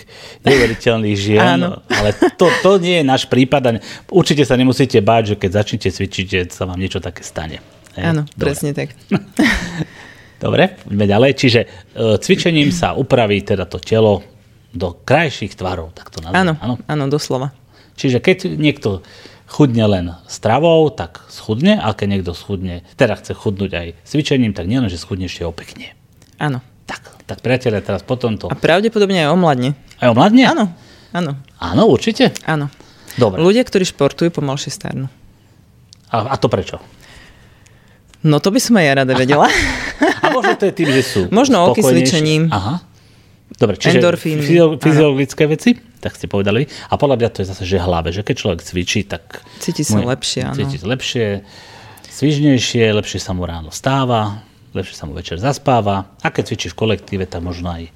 [0.43, 1.79] neuveriteľných žien, Áno.
[1.87, 3.71] ale to, to nie je náš prípad a
[4.11, 7.63] určite sa nemusíte báť, že keď začnete cvičiť, že sa vám niečo také stane.
[7.95, 8.51] Áno, Dobre.
[8.51, 8.91] presne tak.
[10.43, 11.31] Dobre, poďme ďalej.
[11.39, 14.19] Čiže uh, cvičením sa upraví teda to telo
[14.75, 16.59] do krajších tvarov, tak to nazviem.
[16.59, 17.55] Áno, áno, doslova.
[17.95, 18.99] Čiže keď niekto
[19.49, 24.69] chudne len stravou, tak schudne, a keď niekto schudne, teda chce chudnúť aj cvičením, tak
[24.69, 25.97] nielen, že schudne ešte opekne.
[26.37, 26.61] Áno.
[26.85, 28.49] Tak, tak priatelia, teraz potom to...
[28.49, 29.73] A pravdepodobne aj omladne.
[29.97, 30.45] Aj omladne?
[30.45, 30.65] Áno,
[31.13, 31.37] áno.
[31.57, 32.33] Áno, určite?
[32.45, 32.69] Áno.
[33.17, 33.41] Dobre.
[33.41, 35.09] Ľudia, ktorí športujú, pomalšie starnú.
[36.09, 36.81] A, a to prečo?
[38.25, 39.47] No to by som aj ja rada vedela.
[40.23, 42.51] a možno to je tým, že sú Možno okysličením.
[42.51, 42.83] Aha.
[43.59, 44.39] Dobre, čiže Endorfíny.
[44.79, 46.63] fyziologické veci, tak ste povedali.
[46.63, 49.43] A podľa mňa to je zase, že hlave, že keď človek cvičí, tak...
[49.59, 50.55] Cíti sa lepšie, áno.
[50.55, 51.43] Cíti sa lepšie,
[52.07, 56.15] svižnejšie, lepšie sa mu ráno stáva, lepšie sa mu večer zaspáva.
[56.23, 57.91] A keď cvičí v kolektíve, tak možno aj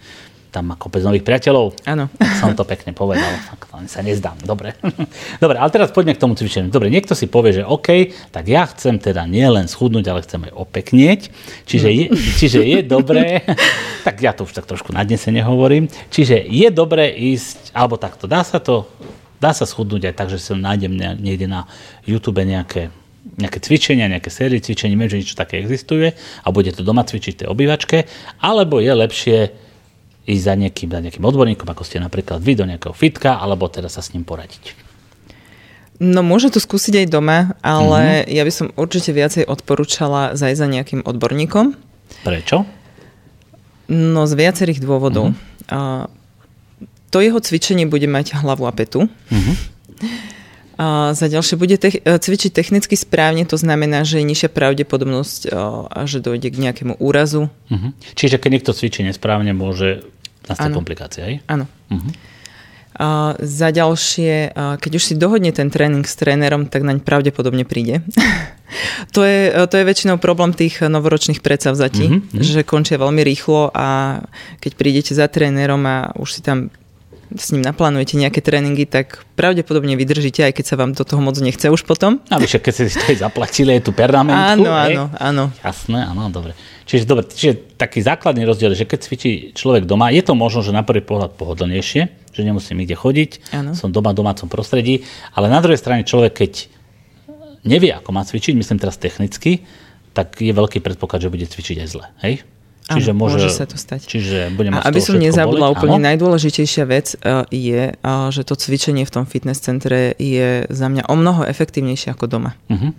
[0.53, 1.73] tam má kopec nových priateľov.
[1.89, 2.13] Áno.
[2.39, 3.25] Som to pekne povedal.
[3.73, 4.37] Ani sa nezdám.
[4.45, 4.77] Dobre.
[5.43, 6.69] Dobre, ale teraz poďme k tomu cvičeniu.
[6.69, 10.53] Dobre, niekto si povie, že OK, tak ja chcem teda nielen schudnúť, ale chcem aj
[10.53, 11.21] opeknieť.
[11.65, 12.05] Čiže je,
[12.37, 13.41] čiže je dobré,
[14.07, 18.45] tak ja to už tak trošku nadnesene hovorím, čiže je dobré ísť, alebo takto, dá
[18.45, 18.85] sa to,
[19.41, 21.65] dá sa schudnúť aj tak, že si nájdem niekde na
[22.05, 26.11] YouTube nejaké nejaké cvičenia, nejaké série cvičení, viem, že niečo také existuje
[26.43, 28.05] a bude to doma cvičiť tej obývačke,
[28.43, 29.37] alebo je lepšie
[30.23, 33.91] ísť za nejakým, za nejakým odborníkom, ako ste napríklad vy, do nejakého fitka, alebo teda
[33.91, 34.75] sa s ním poradiť?
[36.01, 38.33] No môže to skúsiť aj doma, ale mm-hmm.
[38.33, 41.77] ja by som určite viacej odporúčala zajsť za nejakým odborníkom.
[42.25, 42.65] Prečo?
[43.91, 45.31] No z viacerých dôvodov.
[45.31, 45.69] Mm-hmm.
[45.69, 46.07] A,
[47.13, 49.05] to jeho cvičenie bude mať hlavu a petu.
[49.29, 49.55] Mm-hmm.
[50.73, 55.53] A za ďalšie bude te- cvičiť technicky správne, to znamená, že je nižšia pravdepodobnosť,
[55.85, 57.53] a že dojde k nejakému úrazu.
[57.69, 57.93] Uh-huh.
[58.17, 60.01] Čiže keď niekto cvičí nesprávne, môže
[60.47, 61.35] nastať komplikácia, aj?
[61.47, 61.65] Áno.
[61.91, 62.11] Uh-huh.
[62.93, 68.05] A za ďalšie, keď už si dohodne ten tréning s trénerom, tak naň pravdepodobne príde.
[69.15, 72.43] to, je, to je väčšinou problém tých novoročných predsavzatí, uh-huh.
[72.43, 74.21] že končia veľmi rýchlo a
[74.61, 76.69] keď prídete za trénerom a už si tam
[77.35, 81.37] s ním naplánujete nejaké tréningy, tak pravdepodobne vydržíte, aj keď sa vám do toho moc
[81.37, 82.21] nechce už potom.
[82.29, 84.65] A však keď ste si to aj zaplatili, je tu pernamentku.
[84.65, 85.43] Áno, áno, áno.
[85.61, 86.53] Jasné, áno, dobre.
[86.83, 90.75] Čiže, dobre, čiže taký základný rozdiel, že keď cvičí človek doma, je to možno, že
[90.75, 92.01] na prvý pohľad pohodlnejšie,
[92.33, 93.71] že nemusím nikde chodiť, áno.
[93.73, 96.51] som doma v domácom prostredí, ale na druhej strane človek, keď
[97.63, 99.63] nevie, ako má cvičiť, myslím teraz technicky,
[100.13, 102.05] tak je veľký predpoklad, že bude cvičiť aj zle.
[102.21, 102.45] Hej?
[102.83, 104.03] Čiže môže, môže sa to stať.
[104.03, 106.07] Čiže budem a aby som nezabudla, úplne áno?
[106.11, 111.07] najdôležitejšia vec uh, je, uh, že to cvičenie v tom fitness centre je za mňa
[111.07, 112.51] o mnoho efektívnejšie ako doma.
[112.67, 112.91] Uh-huh.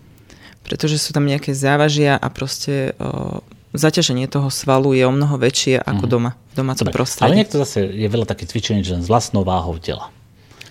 [0.64, 3.44] Pretože sú tam nejaké závažia a proste uh,
[3.76, 6.14] zaťaženie toho svalu je o mnoho väčšie ako uh-huh.
[6.16, 7.28] doma, v domácom Dobre, prostredí.
[7.28, 10.08] Ale niekto zase je veľa také cvičení, že s vlastnou váhou tela.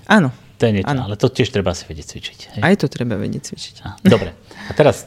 [0.09, 0.33] Áno.
[0.57, 1.05] To je niečo, áno.
[1.05, 2.39] ale to tiež treba si vedieť cvičiť.
[2.57, 2.61] Hej?
[2.65, 3.75] Aj to treba vedieť cvičiť.
[4.09, 4.33] Dobre.
[4.69, 5.05] A teraz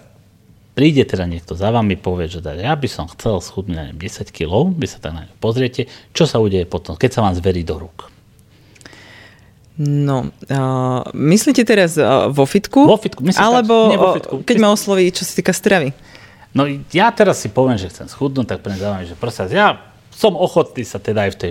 [0.77, 4.77] príde teda niekto za vami, povie, že teda ja by som chcel schudnúť 10 kg,
[4.77, 7.81] vy sa tak na ňu pozriete, čo sa udeje potom, keď sa vám zverí do
[7.81, 8.13] rúk?
[9.77, 12.85] No, uh, myslíte teraz uh, vo fitku?
[12.85, 14.35] Vo fitku, myslím Alebo tak, vo fitku.
[14.45, 15.97] keď ma osloví, čo sa týka stravy?
[16.57, 19.81] No ja teraz si poviem, že chcem schudnúť, tak pre za že prosím, ja
[20.13, 21.51] som ochotný sa teda aj v tej,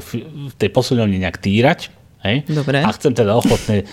[0.49, 1.93] v tej posilňovni nejak týrať,
[2.25, 2.41] hej?
[2.49, 2.81] Dobre.
[2.81, 3.85] A chcem teda ochotný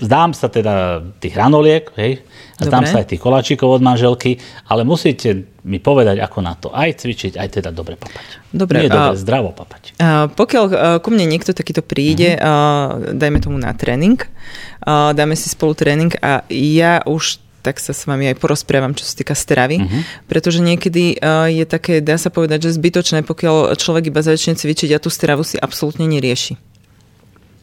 [0.00, 2.24] Zdám sa teda tých hranoliek, hej,
[2.56, 6.72] a zdám sa aj tých koláčikov od manželky, ale musíte mi povedať, ako na to
[6.72, 8.52] aj cvičiť, aj teda dobre papať.
[8.52, 9.82] Dobre, Nie je dobre, a, zdravo papať.
[10.00, 10.72] A pokiaľ a,
[11.04, 13.12] ku mne niekto takýto príde, uh-huh.
[13.12, 14.20] a, dajme tomu na tréning,
[14.84, 19.04] a, dáme si spolu tréning a ja už tak sa s vami aj porozprávam, čo
[19.04, 20.00] sa týka stravy, uh-huh.
[20.24, 24.96] pretože niekedy uh, je také, dá sa povedať, že zbytočné, pokiaľ človek iba začne cvičiť
[24.96, 26.69] a tú stravu si absolútne nerieši.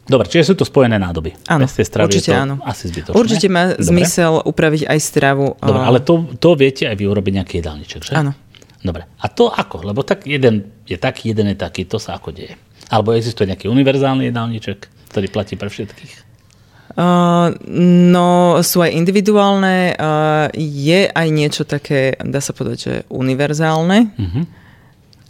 [0.08, 1.36] Dobre, čiže sú to spojené nádoby.
[1.52, 2.56] Áno, určite áno.
[2.64, 3.12] Asi zbytočné.
[3.12, 3.84] Určite má Dobre.
[3.84, 5.52] zmysel upraviť aj stravu.
[5.60, 8.12] Dobre, ale to, to viete aj vy urobiť nejaký jedálniček, že?
[8.16, 8.32] Áno.
[8.80, 9.04] Dobre.
[9.20, 9.84] A to ako?
[9.84, 11.84] Lebo tak jeden je taký, jeden je taký.
[11.92, 12.56] To sa ako deje?
[12.88, 16.24] Alebo existuje nejaký univerzálny jedálniček, ktorý platí pre všetkých?
[16.96, 17.52] Uh,
[18.08, 19.92] no, sú aj individuálne.
[19.92, 24.08] Uh, je aj niečo také, dá sa povedať, že univerzálne.
[24.16, 24.44] Uh-huh.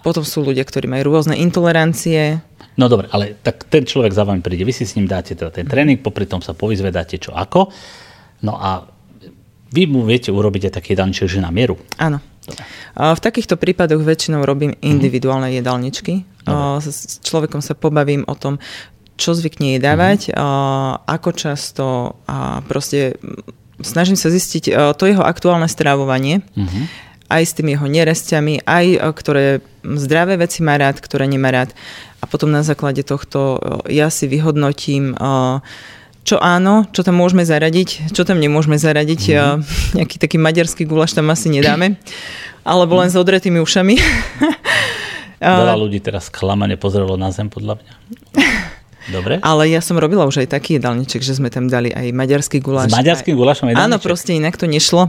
[0.07, 2.39] Potom sú ľudia, ktorí majú rôzne intolerancie.
[2.79, 5.51] No dobre, ale tak ten človek za vami príde, vy si s ním dáte teda
[5.51, 7.75] ten tréning, popri tom sa povyzvedáte čo ako.
[8.47, 8.87] No a
[9.75, 11.77] vy mu viete urobiť aj taký jedálniček, že na mieru.
[11.99, 12.23] Áno.
[12.49, 12.65] Dobre.
[12.97, 14.81] V takýchto prípadoch väčšinou robím mhm.
[14.81, 15.61] individuálne mm-hmm.
[15.61, 16.15] jedálničky.
[16.47, 16.81] Dobre.
[16.81, 18.57] S človekom sa pobavím o tom,
[19.19, 21.05] čo zvykne jedávať, mm-hmm.
[21.05, 21.87] ako často
[22.31, 23.19] a proste
[23.83, 26.47] snažím sa zistiť to jeho aktuálne strávovanie.
[26.55, 31.77] Mm-hmm aj s tými jeho nerestiami, aj ktoré zdravé veci má rád, ktoré nemá rád.
[32.19, 35.15] A potom na základe tohto ja si vyhodnotím,
[36.27, 39.23] čo áno, čo tam môžeme zaradiť, čo tam nemôžeme zaradiť.
[39.33, 39.59] Mm.
[40.03, 41.97] Nejaký taký maďarský gulaš tam asi nedáme.
[42.69, 43.97] Alebo len s odretými ušami.
[45.41, 47.93] Veľa ľudí teraz klamane pozrelo na zem, podľa mňa.
[49.09, 49.35] Dobre.
[49.49, 52.91] Ale ja som robila už aj taký jedálniček, že sme tam dali aj maďarský guláš.
[52.91, 53.89] S maďarským gulášom jedálniček?
[53.89, 55.09] Áno, proste inak to nešlo.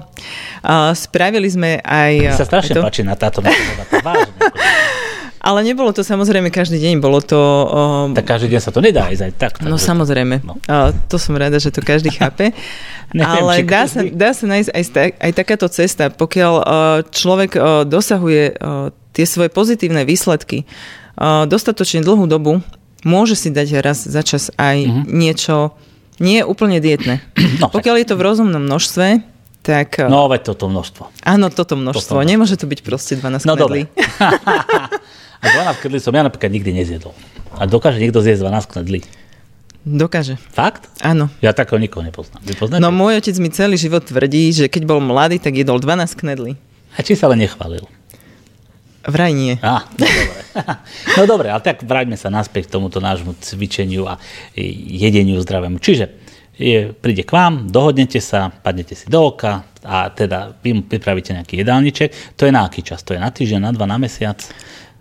[0.62, 2.14] Uh, spravili sme aj...
[2.32, 2.82] Mi sa strašne to...
[2.86, 3.74] páči na táto vážne.
[5.40, 7.40] Ale nebolo to samozrejme každý deň, bolo to...
[7.40, 8.12] Um...
[8.12, 9.54] Tak každý deň sa to nedá ísť aj tak.
[9.64, 10.60] No samozrejme, no.
[10.68, 12.52] Uh, to som rada, že to každý chápe.
[13.16, 14.84] Neviem, Ale dá sa, dá sa nájsť aj,
[15.16, 16.66] aj takáto cesta, pokiaľ uh,
[17.08, 20.68] človek uh, dosahuje uh, tie svoje pozitívne výsledky
[21.18, 22.60] uh, dostatočne dlhú dobu,
[23.08, 25.04] môže si dať raz za čas aj uh-huh.
[25.08, 25.74] niečo
[26.20, 27.24] nie úplne dietné.
[27.64, 29.24] No, Pokiaľ je to v rozumnom množstve,
[29.64, 30.00] tak...
[30.04, 31.24] No, veď toto množstvo.
[31.24, 32.20] Áno, toto množstvo.
[32.20, 33.82] Toto Nemôže to byť proste 12 no, knedlí.
[35.40, 37.16] A 12 knedlí som ja napríklad nikdy nezjedol.
[37.56, 39.00] A dokáže niekto zjesť 12 knedlí?
[39.88, 40.36] Dokáže.
[40.52, 40.92] Fakt?
[41.00, 41.32] Áno.
[41.40, 42.44] Ja takého nikoho nepoznám.
[42.44, 42.84] Vy poznáte?
[42.84, 46.60] No môj otec mi celý život tvrdí, že keď bol mladý, tak jedol 12 knedlí.
[46.94, 47.88] A či sa ale nechválil?
[49.08, 49.56] Vraj nie.
[49.64, 50.40] Á, no dobre.
[51.18, 54.20] no dobre, ale tak vráťme sa naspäť k tomuto nášmu cvičeniu a
[54.60, 55.80] jedeniu zdravému.
[55.80, 56.12] Čiže
[56.60, 61.32] je, príde k vám, dohodnete sa, padnete si do oka a teda vy mu pripravíte
[61.32, 62.36] nejaký jedálniček.
[62.36, 63.00] To je na aký čas?
[63.08, 64.36] To je na týždeň, na dva, na mesiac?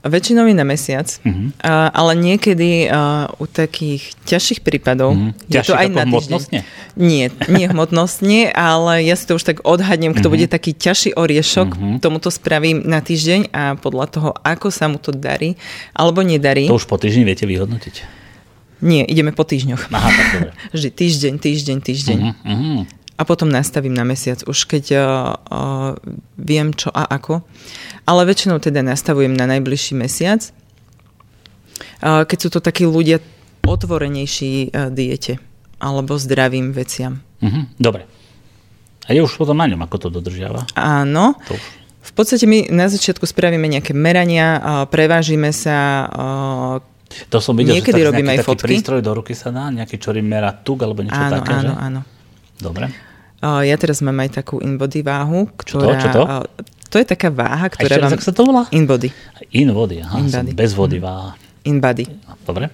[0.08, 1.52] Väčšinou na mesiac, uh-huh.
[1.60, 5.36] uh, ale niekedy uh, u takých ťažších prípadov uh-huh.
[5.46, 6.64] je to aj na hmotnostne?
[6.96, 10.34] Nie, nie hmotnostne, ale ja si to už tak odhadnem, kto uh-huh.
[10.34, 11.96] bude taký ťažší oriešok, uh-huh.
[12.00, 15.54] tomu to spravím na týždeň a podľa toho, ako sa mu to darí
[15.92, 16.66] alebo nedarí.
[16.66, 18.18] To už po týždni viete vyhodnotiť?
[18.78, 19.90] Nie, ideme po týždňoch.
[19.90, 20.50] Aha, tak dobre.
[20.74, 22.18] Vždy týždeň, týždeň, týždeň.
[22.18, 22.97] Uh-huh, uh-huh.
[23.18, 25.92] A potom nastavím na mesiac, už keď uh, uh,
[26.38, 27.42] viem čo a ako
[28.08, 30.40] ale väčšinou teda nastavujem na najbližší mesiac.
[32.00, 33.20] Keď sú to takí ľudia
[33.68, 35.36] otvorenejší e, diete
[35.76, 37.20] alebo zdravým veciam.
[37.44, 38.08] Mhm, dobre.
[39.04, 40.64] A je už potom na ňom, ako to dodržiava?
[40.72, 41.36] Áno.
[41.46, 41.64] To už.
[42.08, 44.56] V podstate my na začiatku spravíme nejaké merania,
[44.88, 46.08] prevážime sa,
[47.28, 48.64] to som videl, Niekedy že robím aj fotky.
[48.64, 51.72] prístroj do ruky sa dá, nejaký, čo mera tuk alebo niečo áno, také, áno, že?
[51.76, 52.00] Áno,
[52.56, 52.88] Dobre.
[53.42, 55.94] Ja teraz mám aj takú inbody váhu, ktorá...
[55.98, 56.10] Čo to?
[56.10, 56.22] Čo to?
[56.88, 58.16] To je taká váha, ktorá vám...
[58.16, 58.64] sa to volá?
[58.72, 59.12] InBody.
[59.52, 61.04] InBody, aha, In bez vody mm.
[61.04, 61.30] váha.
[61.68, 62.08] InBody.
[62.48, 62.72] Dobre.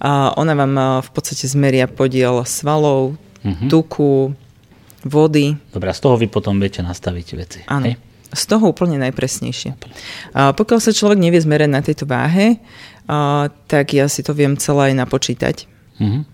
[0.00, 3.68] Uh, ona vám v podstate zmeria podiel svalov, uh-huh.
[3.68, 4.32] tuku,
[5.04, 5.60] vody.
[5.76, 7.60] Dobre, a z toho vy potom viete nastaviť veci.
[7.68, 7.84] Áno.
[7.84, 8.00] Hej?
[8.32, 9.76] Z toho úplne najpresnejšie.
[10.32, 12.56] Uh, pokiaľ sa človek nevie zmerať na tejto váhe,
[13.12, 15.56] uh, tak ja si to viem celé aj napočítať.
[16.00, 16.24] Uh-huh.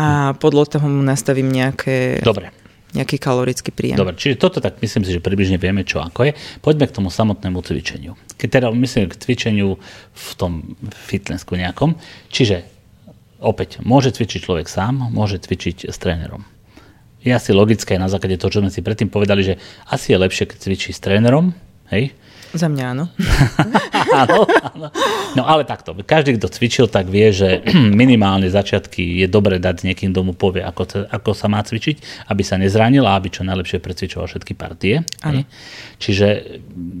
[0.00, 2.24] A podľa toho mu nastavím nejaké...
[2.24, 2.56] Dobre
[2.90, 3.94] nejaký kalorický príjem.
[3.94, 6.32] Dobre, čiže toto tak myslím si, že približne vieme, čo ako je.
[6.58, 8.18] Poďme k tomu samotnému cvičeniu.
[8.34, 9.78] Keď teda myslím k cvičeniu
[10.10, 11.94] v tom fitnessku nejakom,
[12.34, 12.66] čiže
[13.38, 16.42] opäť, môže cvičiť človek sám, môže cvičiť s trénerom.
[17.20, 19.54] Je asi logické na základe toho, čo sme si predtým povedali, že
[19.86, 21.52] asi je lepšie, keď cvičí s trénerom,
[21.92, 22.16] hej,
[22.50, 23.04] za mňa áno.
[24.26, 24.88] áno, áno.
[25.38, 27.62] No ale takto, každý, kto cvičil, tak vie, že
[28.02, 32.42] minimálne začiatky je dobre dať niekým, kto mu povie, ako, ako sa má cvičiť, aby
[32.42, 35.06] sa nezranil a aby čo najlepšie precvičoval všetky partie.
[36.02, 36.28] Čiže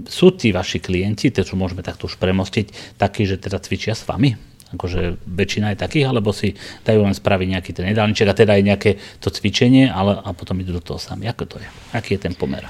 [0.06, 4.06] sú tí vaši klienti, to čo môžeme takto už premostiť, takí, že teda cvičia s
[4.06, 4.50] vami?
[4.70, 6.54] akože väčšina je takých, alebo si
[6.86, 10.62] dajú len spraviť nejaký ten jedálniček a teda aj nejaké to cvičenie, ale a potom
[10.62, 11.26] idú do toho sami.
[11.26, 11.66] Ako to je?
[11.90, 12.62] Aký je ten pomer?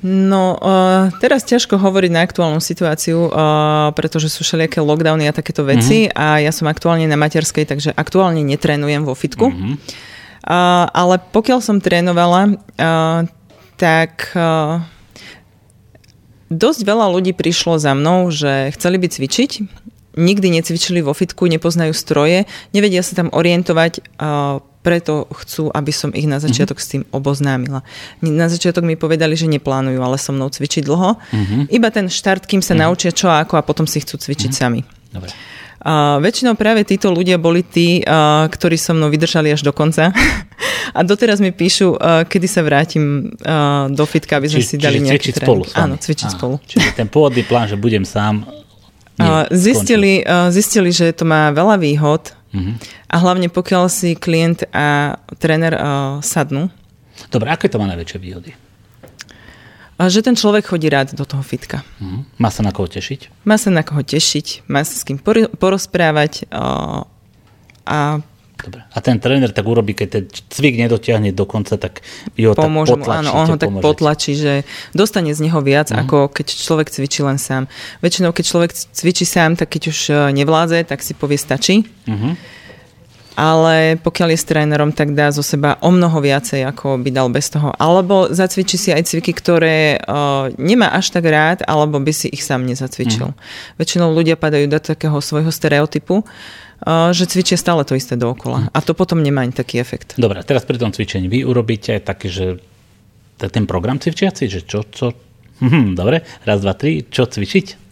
[0.00, 5.60] No, uh, teraz ťažko hovoriť na aktuálnu situáciu, uh, pretože sú všelijaké lockdowny a takéto
[5.60, 6.16] veci uh-huh.
[6.16, 9.52] a ja som aktuálne na materskej, takže aktuálne netrénujem vo fitku.
[9.52, 9.76] Uh-huh.
[10.40, 13.28] Uh, ale pokiaľ som trénovala, uh,
[13.76, 14.80] tak uh,
[16.48, 19.50] dosť veľa ľudí prišlo za mnou, že chceli by cvičiť,
[20.16, 26.08] nikdy necvičili vo fitku, nepoznajú stroje, nevedia sa tam orientovať, uh, preto chcú, aby som
[26.16, 26.92] ich na začiatok mm-hmm.
[26.92, 27.84] s tým oboznámila.
[28.24, 31.20] Na začiatok mi povedali, že neplánujú ale so mnou cvičiť dlho.
[31.20, 31.62] Mm-hmm.
[31.68, 32.82] Iba ten štart, kým sa mm-hmm.
[32.88, 34.64] naučia čo a ako a potom si chcú cvičiť mm-hmm.
[34.64, 34.80] sami.
[35.12, 35.30] Dobre.
[35.80, 40.12] Uh, väčšinou práve títo ľudia boli tí, uh, ktorí so mnou vydržali až do konca.
[40.96, 44.76] a doteraz mi píšu, uh, kedy sa vrátim uh, do fitka, aby sme Či, si
[44.76, 45.48] dali nejaký tréning.
[45.48, 46.36] spolu Áno, cvičiť Aha.
[46.36, 46.54] spolu.
[46.68, 48.44] Čiže ten pôvodný plán, že budem sám,
[49.20, 50.20] nie, zistili,
[50.52, 52.74] zistili, že to má veľa výhod uh-huh.
[53.08, 56.70] a hlavne pokiaľ si klient a tréner uh, sadnú.
[57.28, 58.52] Dobre, aké to má najväčšie výhody?
[60.08, 61.84] že ten človek chodí rád do toho fitka.
[62.00, 62.24] Mm.
[62.40, 63.44] Má sa na koho tešiť?
[63.44, 65.20] Má sa na koho tešiť, má sa s kým
[65.60, 66.48] porozprávať
[67.84, 68.24] a
[68.64, 68.80] Dobre.
[68.92, 72.04] A ten tréner tak urobí, keď ten cvik nedotiahne do konca, tak
[72.36, 73.20] vy ho Pomôžu tak potlačíte.
[73.24, 73.86] Áno, on ho tak pomôžete.
[73.88, 74.52] potlačí, že
[74.92, 75.98] dostane z neho viac, mm.
[76.06, 77.66] ako keď človek cvičí len sám.
[78.04, 81.88] Väčšinou, keď človek cvičí sám, tak keď už e, nevládze, tak si povie stačí.
[82.04, 82.60] Mm-hmm
[83.40, 87.32] ale pokiaľ je s trénerom, tak dá zo seba o mnoho viacej, ako by dal
[87.32, 87.72] bez toho.
[87.80, 92.44] Alebo zacvičí si aj cviky, ktoré uh, nemá až tak rád, alebo by si ich
[92.44, 93.32] sám nezacvičil.
[93.32, 93.38] Mm.
[93.80, 96.28] Väčšinou ľudia padajú do takého svojho stereotypu, uh,
[96.86, 98.66] že cvičia stále to isté dookola.
[98.66, 98.68] Mm.
[98.72, 100.16] A to potom nemá ani taký efekt.
[100.16, 102.46] Dobre, teraz pri tom cvičení vy urobíte taký, že
[103.36, 105.12] ten program cvičiaci, že čo, čo,
[105.60, 107.88] hm, dobre, raz, dva, tri, čo cvičiť?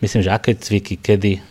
[0.00, 1.49] Myslím, že aké cviky, kedy,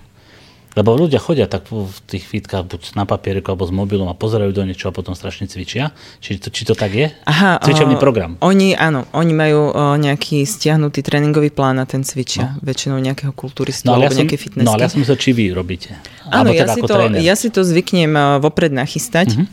[0.79, 4.55] lebo ľudia chodia tak v tých fitkách buď na papieriku alebo s mobilom a pozerajú
[4.55, 5.91] do niečo a potom strašne cvičia.
[6.23, 7.11] Či to, či to tak je?
[7.27, 8.39] Aha, Cvičebný o, program.
[8.39, 12.55] Oni, áno, oni majú o, nejaký stiahnutý tréningový plán na ten cvičia.
[12.55, 12.63] No.
[12.63, 14.63] Väčšinou nejakého kulturistu no, alebo ja nejaké fitnessky.
[14.63, 15.99] No ale ja som myslel, či vy robíte.
[16.31, 19.35] Áno, ja, teda si to, ja si to zvyknem vopred nachystať.
[19.35, 19.45] Uh-huh.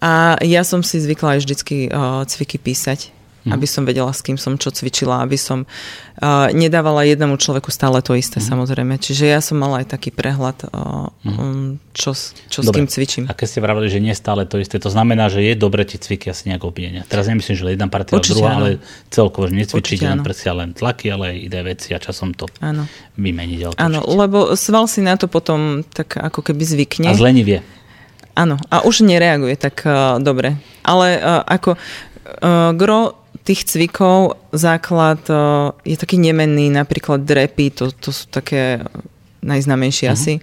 [0.00, 3.52] A ja som si zvykla aj vždycky uh, cviky písať mm.
[3.52, 8.00] aby som vedela, s kým som čo cvičila, aby som uh, nedávala jednému človeku stále
[8.00, 8.46] to isté, mm.
[8.48, 8.94] samozrejme.
[8.96, 11.36] Čiže ja som mala aj taký prehľad, uh, mm.
[11.36, 12.16] um, čo,
[12.48, 13.24] čo s kým cvičím.
[13.28, 16.00] A keď ste vravili, že nie stále to isté, to znamená, že je dobre tie
[16.00, 17.04] cviky asi nejak obmienia.
[17.06, 18.58] Teraz nemyslím, že jedna partia druhá, áno.
[18.58, 18.68] ale
[19.12, 22.88] celkovo, že necvičíte len presia len tlaky, ale aj iné veci a časom to áno.
[23.20, 23.76] vymeniť.
[23.76, 27.12] Áno, lebo sval si na to potom tak ako keby zvykne.
[27.12, 27.60] A zlenivie.
[28.38, 30.56] Áno, a už nereaguje tak uh, dobre.
[30.86, 33.19] Ale uh, ako uh, gro
[33.50, 35.34] tých cvikov základ e,
[35.82, 38.86] je taký nemenný, napríklad drepy, to, to sú také
[39.42, 40.14] najznamejšie uh-huh.
[40.14, 40.34] asi,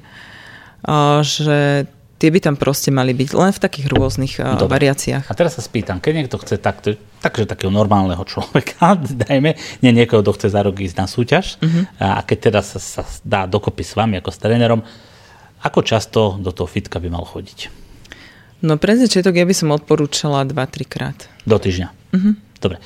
[1.23, 5.29] že tie by tam proste mali byť len v takých rôznych uh, variáciách.
[5.29, 8.97] A teraz sa spýtam, keď niekto chce takto, takže takého normálneho človeka,
[9.29, 9.53] dajme,
[9.85, 11.83] nie niekoho, kto chce za rok ísť na súťaž, uh-huh.
[12.01, 14.81] a keď teraz sa, sa dá dokopy s vami ako s trénerom,
[15.61, 17.69] ako často do toho fitka by mal chodiť?
[18.65, 21.29] No pre začiatok ja by som odporúčala 2-3 krát.
[21.45, 21.87] Do týždňa?
[22.17, 22.33] Uh-huh.
[22.57, 22.77] Dobre.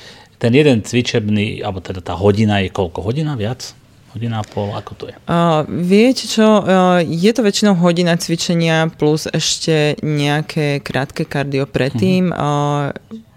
[0.42, 3.02] Ten jeden cvičebný, alebo teda tá hodina je koľko?
[3.06, 3.78] Hodina viac?
[4.12, 5.16] Hodina a pol, ako to je?
[5.24, 12.28] Uh, viete čo, uh, je to väčšinou hodina cvičenia plus ešte nejaké krátke kardio predtým.
[12.28, 12.92] Uh,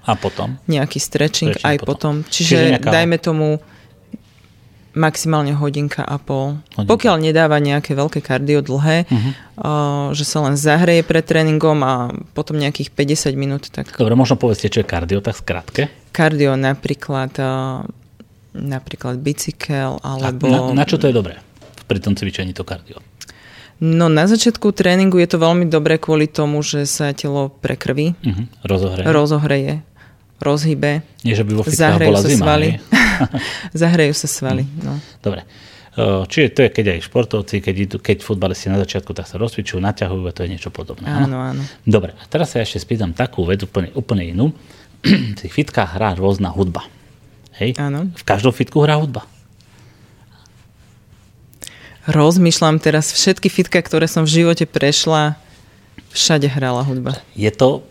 [0.06, 0.60] a potom?
[0.68, 2.20] Nejaký stretching, stretching aj potom.
[2.20, 2.32] potom.
[2.34, 2.90] Čiže, Čiže nejaká...
[2.92, 3.48] dajme tomu
[4.96, 6.58] maximálne hodinka a pol.
[6.74, 6.90] Hodinka.
[6.90, 9.32] Pokiaľ nedáva nejaké veľké kardio dlhé, uh-huh.
[9.60, 13.68] uh, že sa len zahreje pred tréningom a potom nejakých 50 minút.
[13.70, 13.92] Tak...
[14.00, 15.92] Dobre, možno povedzte, čo je kardio, tak skrátke.
[16.16, 17.84] Kardio napríklad, uh,
[18.56, 20.48] napríklad bicykel, alebo...
[20.48, 21.38] A na, na čo to je dobré
[21.86, 22.98] pri tom cvičení to kardio?
[23.76, 28.16] No na začiatku tréningu je to veľmi dobré kvôli tomu, že sa telo prekrví.
[28.16, 28.48] Uh-huh.
[28.64, 29.06] Rozohreje.
[29.12, 29.74] Rozohreje
[30.40, 31.04] rozhybe.
[31.24, 32.68] Nie, že by vo bola sa zima, svaly.
[33.84, 34.64] Zahrejú sa svaly.
[34.84, 35.00] No.
[35.24, 35.48] Dobre.
[36.28, 39.80] Čiže to je, keď aj športovci, keď, idú, keď futbalisti na začiatku, tak sa rozcvičujú,
[39.80, 41.08] naťahujú a to je niečo podobné.
[41.08, 41.64] Áno, áno.
[41.88, 44.52] Dobre, a teraz sa ešte spýtam takú vec, úplne, úplne inú.
[45.36, 46.84] v tých fitkách hrá rôzna hudba.
[47.56, 47.80] Hej?
[47.80, 48.12] Áno.
[48.12, 49.24] V každom fitku hrá hudba.
[52.12, 55.40] Rozmýšľam teraz, všetky fitka, ktoré som v živote prešla,
[56.12, 57.18] všade hrala hudba.
[57.40, 57.88] Je to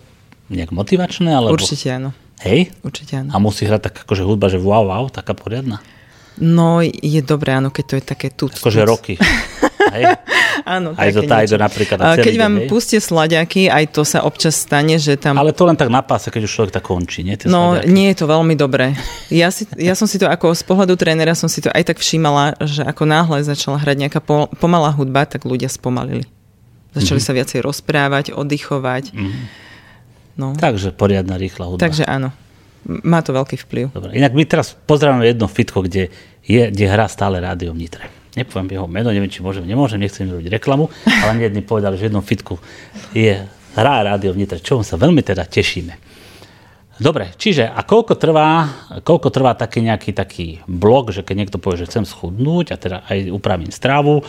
[0.53, 1.33] nejak motivačné?
[1.33, 1.57] Alebo...
[1.57, 2.11] Určite áno.
[2.43, 2.75] Hej?
[2.83, 3.31] Určite áno.
[3.31, 5.79] A musí hrať tak akože hudba, že wow, wow, taká poriadna?
[6.35, 8.51] No, je dobré, áno, keď to je také tu.
[8.51, 9.15] Akože roky.
[9.95, 10.05] Hej?
[10.75, 12.03] áno, aj do Tajdo napríklad.
[12.03, 12.67] A keď deň, vám hej?
[12.67, 15.39] pustie sladiaky, aj to sa občas stane, že tam...
[15.39, 17.39] Ale to len tak na páse, keď už človek tak končí, nie?
[17.39, 17.95] Tie no, sladiaky.
[17.95, 18.99] nie je to veľmi dobré.
[19.31, 22.03] Ja, si, ja som si to ako z pohľadu trénera som si to aj tak
[22.03, 24.21] všímala, že ako náhle začala hrať nejaká
[24.59, 26.27] pomalá hudba, tak ľudia spomalili.
[26.99, 27.31] Začali mm-hmm.
[27.31, 29.15] sa viacej rozprávať, oddychovať.
[29.15, 29.63] Mm-hmm
[30.35, 30.55] No.
[30.59, 31.83] Takže poriadna rýchla hudba.
[31.83, 32.35] Takže áno.
[32.85, 33.85] Má to veľký vplyv.
[33.97, 34.13] Dobre.
[34.13, 36.13] Inak my teraz pozeráme jedno fitko, kde,
[36.45, 38.05] je, kde hrá stále rádio v Nitre.
[38.35, 42.09] Nepoviem jeho meno, neviem, či môžem, nemôžem, nechcem robiť reklamu, ale jedni povedali, že v
[42.11, 42.59] jednom fitku
[43.15, 43.47] je
[43.79, 45.95] hrá rádio v Nitre, čo sa veľmi teda tešíme.
[46.95, 48.71] Dobre, čiže a koľko trvá,
[49.03, 52.97] koľko trvá taký nejaký taký blok, že keď niekto povie, že chcem schudnúť a teda
[53.11, 54.23] aj upravím strávu,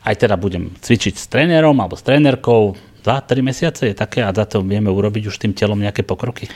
[0.00, 2.72] aj teda budem cvičiť s trénerom alebo s trénerkou,
[3.06, 6.50] 2-3 mesiace je také a za to vieme urobiť už tým telom nejaké pokroky?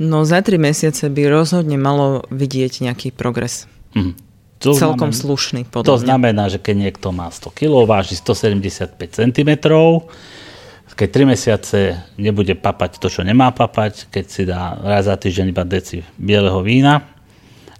[0.00, 3.68] No za 3 mesiace by rozhodne malo vidieť nejaký progres.
[3.92, 4.16] Mm.
[4.60, 8.96] To Celkom znamená, slušný, podľa To znamená, že keď niekto má 100 kg, váži 175
[8.96, 9.50] cm,
[11.00, 15.48] keď 3 mesiace nebude papať to, čo nemá papať, keď si dá raz za týždeň
[15.48, 17.08] iba deci bieleho vína,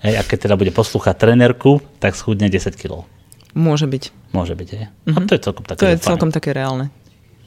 [0.01, 3.05] hej, a keď teda bude poslúchať trenerku, tak schudne 10 kg.
[3.53, 4.33] Môže byť.
[4.33, 4.89] Môže byť, hej.
[4.89, 5.17] Mm-hmm.
[5.21, 6.89] A to je celkom také To je celkom také reálne.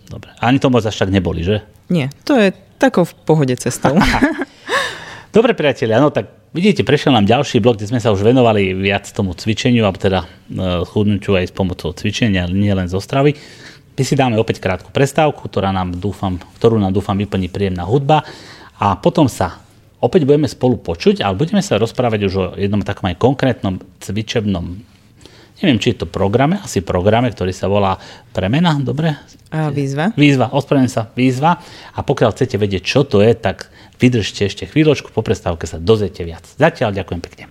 [0.10, 0.32] Dobre.
[0.40, 1.64] Ani to moc až tak neboli, že?
[1.92, 3.96] Nie, to je takou v pohode cestou.
[5.36, 9.10] Dobre, priatelia, no tak vidíte, prešiel nám ďalší blok, kde sme sa už venovali viac
[9.10, 13.34] tomu cvičeniu, alebo teda uh, chudnutiu aj s pomocou cvičenia, nie len zo stravy.
[13.94, 18.26] My si dáme opäť krátku prestávku, ktorá nám dúfam, ktorú nám dúfam vyplní príjemná hudba
[18.78, 19.62] a potom sa
[20.02, 24.93] opäť budeme spolu počuť, ale budeme sa rozprávať už o jednom takom aj konkrétnom cvičebnom
[25.62, 28.00] neviem, či je to programe, asi programe, ktorý sa volá
[28.34, 29.14] Premena, dobre?
[29.54, 30.10] A výzva.
[30.18, 31.62] Výzva, ospravedlňujem sa, výzva.
[31.94, 33.70] A pokiaľ chcete vedieť, čo to je, tak
[34.02, 36.42] vydržte ešte chvíľočku, po prestávke sa dozviete viac.
[36.58, 37.46] Zatiaľ ďakujem pekne.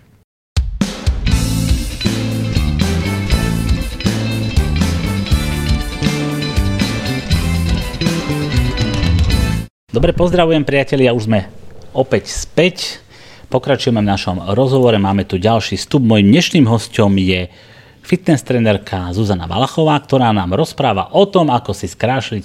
[9.93, 11.53] Dobre, pozdravujem priatelia, už sme
[11.93, 13.05] opäť späť.
[13.53, 16.01] Pokračujeme v našom rozhovore, máme tu ďalší stup.
[16.01, 17.53] Mojím dnešným hostom je
[18.03, 22.45] fitness trenerka Zuzana Valachová, ktorá nám rozpráva o tom, ako si skrášliť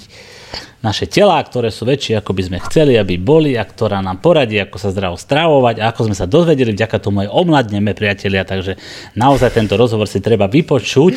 [0.78, 4.62] naše telá, ktoré sú väčšie, ako by sme chceli, aby boli a ktorá nám poradí,
[4.62, 8.78] ako sa zdravo stravovať a ako sme sa dozvedeli, vďaka tomu aj omladneme, priatelia, takže
[9.18, 11.16] naozaj tento rozhovor si treba vypočuť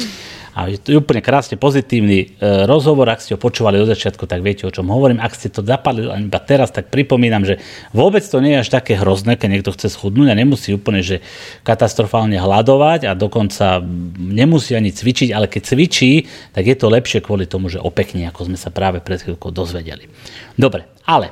[0.51, 2.26] a je to úplne krásne pozitívny e,
[2.66, 3.07] rozhovor.
[3.07, 5.22] Ak ste ho počúvali od začiatku, tak viete, o čom hovorím.
[5.22, 7.62] Ak ste to zapadli iba teraz, tak pripomínam, že
[7.94, 11.22] vôbec to nie je až také hrozné, keď niekto chce schudnúť a nemusí úplne že
[11.62, 13.78] katastrofálne hľadovať a dokonca
[14.18, 18.51] nemusí ani cvičiť, ale keď cvičí, tak je to lepšie kvôli tomu, že opekne, ako
[18.51, 20.11] sme sa práve pred chvíľkou dozvedeli.
[20.59, 21.30] Dobre, ale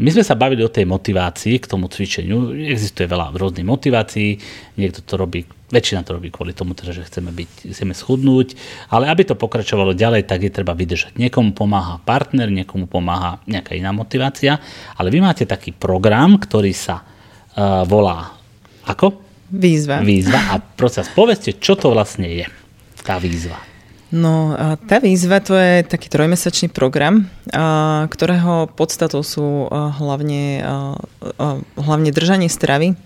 [0.00, 2.56] my sme sa bavili o tej motivácii k tomu cvičeniu.
[2.56, 4.40] Existuje veľa rôznych motivácií.
[4.80, 8.56] Niekto to robí, väčšina to robí kvôli tomu, teda, že chceme, byť, chceme schudnúť.
[8.88, 11.20] Ale aby to pokračovalo ďalej, tak je treba vydržať.
[11.20, 14.56] Niekomu pomáha partner, niekomu pomáha nejaká iná motivácia.
[14.96, 18.34] Ale vy máte taký program, ktorý sa uh, volá
[18.88, 19.20] ako?
[19.50, 20.00] Výzva.
[20.00, 20.54] Výzva.
[20.54, 22.46] A prosím povedzte, čo to vlastne je,
[23.04, 23.69] tá výzva.
[24.10, 24.58] No,
[24.90, 27.30] tá výzva to je taký trojmesačný program,
[28.10, 30.66] ktorého podstatou sú hlavne,
[31.78, 32.98] hlavne držanie stravy.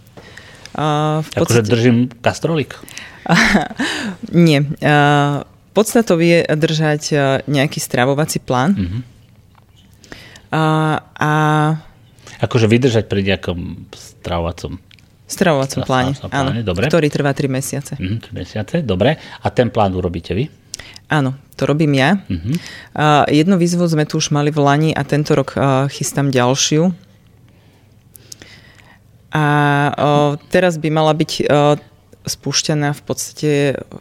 [0.73, 1.61] V akože podstate...
[1.61, 2.81] Akože držím kastrolík?
[4.33, 4.65] Nie.
[5.77, 7.03] Podstatou je držať
[7.53, 8.73] nejaký stravovací plán.
[8.73, 9.01] Uh-huh.
[10.57, 10.63] A,
[11.21, 11.31] a...
[12.41, 14.81] Akože vydržať pri nejakom stravovacom
[15.25, 16.87] stravovacom pláne, pláne, áno, dobre.
[16.87, 17.93] ktorý trvá 3 mesiace.
[17.97, 19.19] Uh-huh, 3 mesiace, dobre.
[19.19, 20.47] A ten plán urobíte vy?
[21.15, 22.19] Áno, to robím ja.
[22.27, 22.59] Uh-huh.
[22.91, 26.91] Uh, jednu výzvu sme tu už mali v Lani a tento rok uh, chystám ďalšiu.
[29.31, 29.45] A
[29.95, 31.79] uh, teraz by mala byť uh,
[32.27, 33.51] spúšťaná v podstate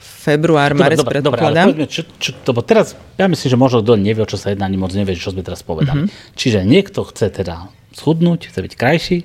[0.01, 1.68] február, marec dobre, predpokladám.
[1.70, 4.49] Dobre, ale čo, čo, to, teraz, ja myslím, že možno kto nevie, o čo sa
[4.49, 6.09] jedná, ani moc nevie, čo sme teraz povedali.
[6.09, 6.34] Uh-huh.
[6.34, 9.18] Čiže niekto chce teda schudnúť, chce byť krajší,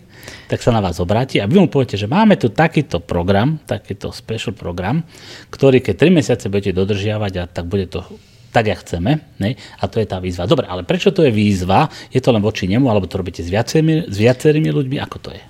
[0.49, 4.13] tak sa na vás obráti a vy mu poviete, že máme tu takýto program, takýto
[4.13, 5.05] special program,
[5.49, 8.05] ktorý keď 3 mesiace budete dodržiavať a tak bude to
[8.49, 9.21] tak, jak chceme.
[9.45, 9.61] Ne?
[9.77, 10.49] A to je tá výzva.
[10.49, 11.93] Dobre, ale prečo to je výzva?
[12.09, 14.97] Je to len voči nemu, alebo to robíte s viacerými, s viacerými ľuďmi?
[15.05, 15.43] Ako to je?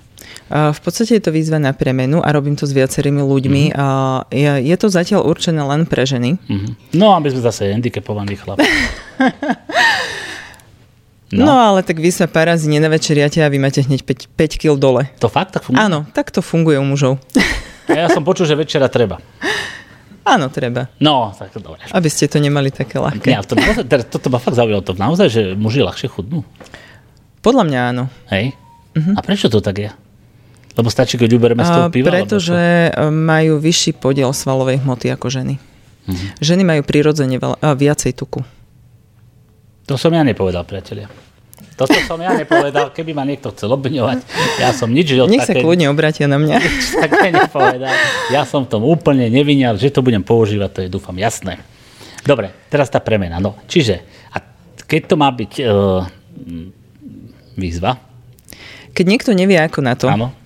[0.49, 3.63] V podstate je to výzva na premenu a robím to s viacerými ľuďmi.
[3.69, 4.65] Mm-hmm.
[4.65, 6.41] Je to zatiaľ určené len pre ženy.
[6.41, 6.97] Mm-hmm.
[6.97, 8.57] No, aby sme zase handicapovaní chlap.
[11.29, 11.45] No.
[11.45, 15.05] no ale tak vy sa parazí nenavečeriate a vy máte hneď 5, 5 kg dole.
[15.21, 15.85] To fakt tak funguje?
[15.85, 17.21] Áno, tak to funguje u mužov.
[17.89, 19.21] A ja som počul, že večera treba.
[20.25, 20.89] Áno, treba.
[21.01, 21.85] No, tak dobre.
[21.89, 23.33] Aby ste to nemali také ľahké.
[23.33, 24.85] Ja, to naozaj, toto ma fakt zaujalo.
[24.85, 26.45] To naozaj, že muži ľahšie chudnú?
[27.41, 28.03] Podľa mňa áno.
[28.29, 28.53] Hej?
[28.93, 29.13] Uh-huh.
[29.17, 29.89] A prečo to tak je?
[30.77, 32.13] Lebo stačí, keď uberieme z toho piva?
[32.13, 35.57] Pretože majú vyšší podiel svalovej hmoty ako ženy.
[35.57, 36.17] Uh-huh.
[36.45, 38.45] Ženy majú prirodzene viacej tuku.
[39.89, 41.09] To som ja nepovedal, priatelia.
[41.73, 44.21] To som ja nepovedal, keby ma niekto chcel obviňovať.
[44.61, 46.61] Ja som nič od Nech také, sa kľudne obratia na mňa.
[46.61, 47.89] Nič také nepovedal.
[48.29, 51.57] Ja som tom úplne nevinial, že to budem používať, to je dúfam jasné.
[52.21, 53.41] Dobre, teraz tá premena.
[53.41, 54.37] No, čiže, a
[54.85, 56.05] keď to má byť uh,
[57.57, 57.97] výzva?
[58.93, 60.37] Keď niekto nevie ako na to, Áno.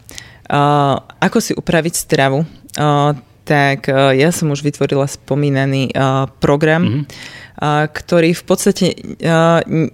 [0.48, 3.12] Uh, ako si upraviť stravu, uh,
[3.44, 5.92] tak uh, ja som už vytvorila spomínaný
[6.40, 8.86] program, mm-hmm ktorý v podstate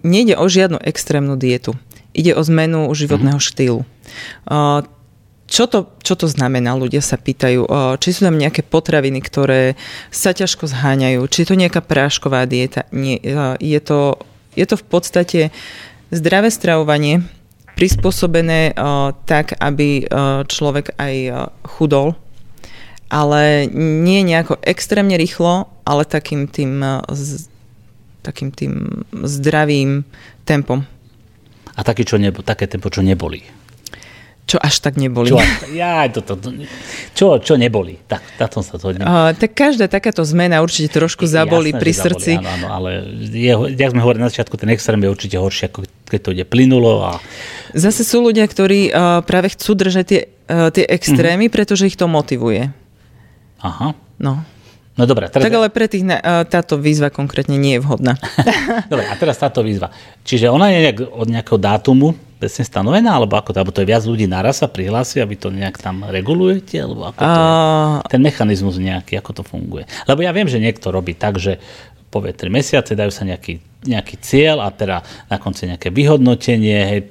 [0.01, 1.77] nejde o žiadnu extrémnu dietu.
[2.17, 3.45] Ide o zmenu životného mhm.
[3.45, 3.81] štýlu.
[5.49, 6.77] Čo to, čo to znamená?
[6.77, 7.65] Ľudia sa pýtajú,
[7.97, 9.73] či sú tam nejaké potraviny, ktoré
[10.13, 12.85] sa ťažko zháňajú, či je to nejaká prášková dieta.
[12.93, 13.17] Nie,
[13.57, 14.21] je to
[14.59, 15.41] je to v podstate
[16.09, 17.21] zdravé stravovanie,
[17.77, 22.17] prispôsobené uh, tak, aby uh, človek aj uh, chudol,
[23.07, 27.49] ale nie nejako extrémne rýchlo, ale takým tým, z,
[28.21, 30.03] takým tým zdravým
[30.43, 30.83] tempom.
[31.75, 33.43] A také, čo nebo, také tempo, čo neboli.
[34.49, 35.29] Čo až tak neboli.
[35.29, 35.37] Čo,
[35.77, 36.49] ja, to, to, to,
[37.13, 38.01] čo, čo neboli.
[38.09, 41.91] Tak, na tom sa to uh, Tak každá takáto zmena určite trošku zaboli Jasné, pri
[41.93, 42.31] srdci.
[42.41, 42.89] Zaboli, áno, áno, ale
[43.29, 46.45] je, jak sme hovorili na začiatku, ten extrém je určite horší, ako keď to ide
[46.49, 47.05] plynulo.
[47.05, 47.21] A...
[47.77, 51.53] Zase sú ľudia, ktorí uh, práve chcú držať tie, uh, tie extrémy, mm-hmm.
[51.53, 52.73] pretože ich to motivuje.
[53.61, 53.93] Aha.
[54.17, 54.41] No.
[54.99, 55.31] No dobré.
[55.31, 55.47] Teraz...
[55.47, 58.19] Tak ale pre tých uh, táto výzva konkrétne nie je vhodná.
[58.91, 59.95] dobre, a teraz táto výzva.
[60.27, 63.91] Čiže ona je nejak od nejakého dátumu presne stanovená, alebo ako to, alebo to je
[63.91, 67.47] viac ľudí naraz sa prihlási, aby to nejak tam regulujete, alebo ako to je,
[68.15, 69.83] ten mechanizmus nejaký, ako to funguje.
[70.07, 71.59] Lebo ja viem, že niekto robí tak, že
[72.09, 76.79] povie 3 mesiace, dajú sa nejaký, nejaký cieľ a teda na konci nejaké vyhodnotenie.
[76.89, 77.01] Hej,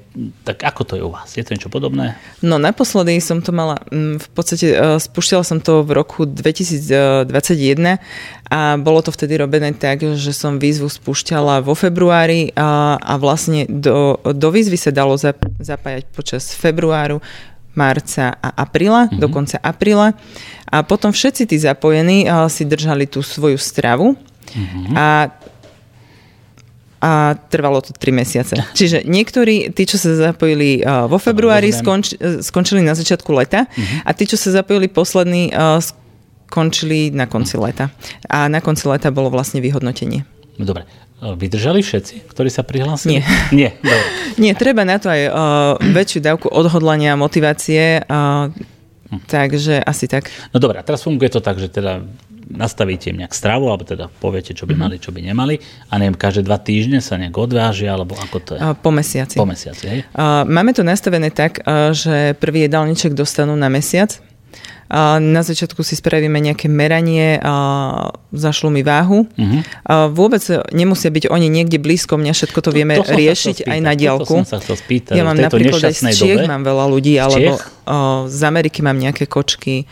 [0.43, 1.31] tak ako to je u vás?
[1.31, 2.19] Je to niečo podobné?
[2.43, 7.25] No naposledy som to mala, mm, v podstate e, spúšťala som to v roku 2021
[8.51, 13.63] a bolo to vtedy robené tak, že som výzvu spúšťala vo februári a, a vlastne
[13.71, 15.15] do, do výzvy sa dalo
[15.63, 17.23] zapájať počas februáru,
[17.71, 19.21] marca a apríla, mm-hmm.
[19.23, 20.11] do konca apríla.
[20.67, 24.19] A potom všetci tí zapojení si držali tú svoju stravu
[24.53, 24.95] Mm-hmm.
[24.97, 25.07] A
[26.99, 28.59] a trvalo to 3 mesiace.
[28.79, 33.65] Čiže niektorí, tí, čo sa zapojili uh, vo februári, skonč, uh, skončili na začiatku leta
[33.65, 34.03] uh-huh.
[34.03, 37.71] a tí, čo sa zapojili posledný, uh, skončili na konci uh-huh.
[37.71, 37.85] leta.
[38.27, 40.27] A na konci leta bolo vlastne vyhodnotenie.
[40.59, 40.83] No dobre.
[41.19, 43.19] Vydržali všetci, ktorí sa prihlásili?
[43.19, 43.23] Nie.
[43.59, 44.07] Nie, dobre.
[44.43, 45.31] Nie, treba na to aj uh,
[45.79, 48.47] väčšiu dávku odhodlania, motivácie, uh,
[49.11, 49.23] hm.
[49.27, 50.31] takže asi tak.
[50.55, 52.03] No dobre, a teraz funguje to tak, že teda
[52.49, 54.81] nastavíte im nejak stravu, alebo teda poviete, čo by mm-hmm.
[54.81, 55.55] mali, čo by nemali
[55.89, 58.61] a neviem, každé dva týždne sa nejak odvážia, alebo ako to je?
[58.81, 59.37] Po mesiaci.
[59.37, 59.99] Po mesiaci, hej?
[60.49, 61.61] Máme to nastavené tak,
[61.93, 64.17] že prvý jedálniček dostanú na mesiac,
[65.21, 67.37] na začiatku si spravíme nejaké meranie,
[68.33, 69.29] zašlu mi váhu.
[69.29, 69.61] Uh-huh.
[70.09, 70.41] Vôbec
[70.73, 74.41] nemusia byť oni niekde blízko mňa, všetko to vieme to, to riešiť aj na diálku.
[74.49, 76.49] Sa spýtať, ja mám napríklad aj z Čiech dobe?
[76.49, 77.51] mám veľa ľudí, z alebo
[78.25, 79.85] z Ameriky mám nejaké kočky,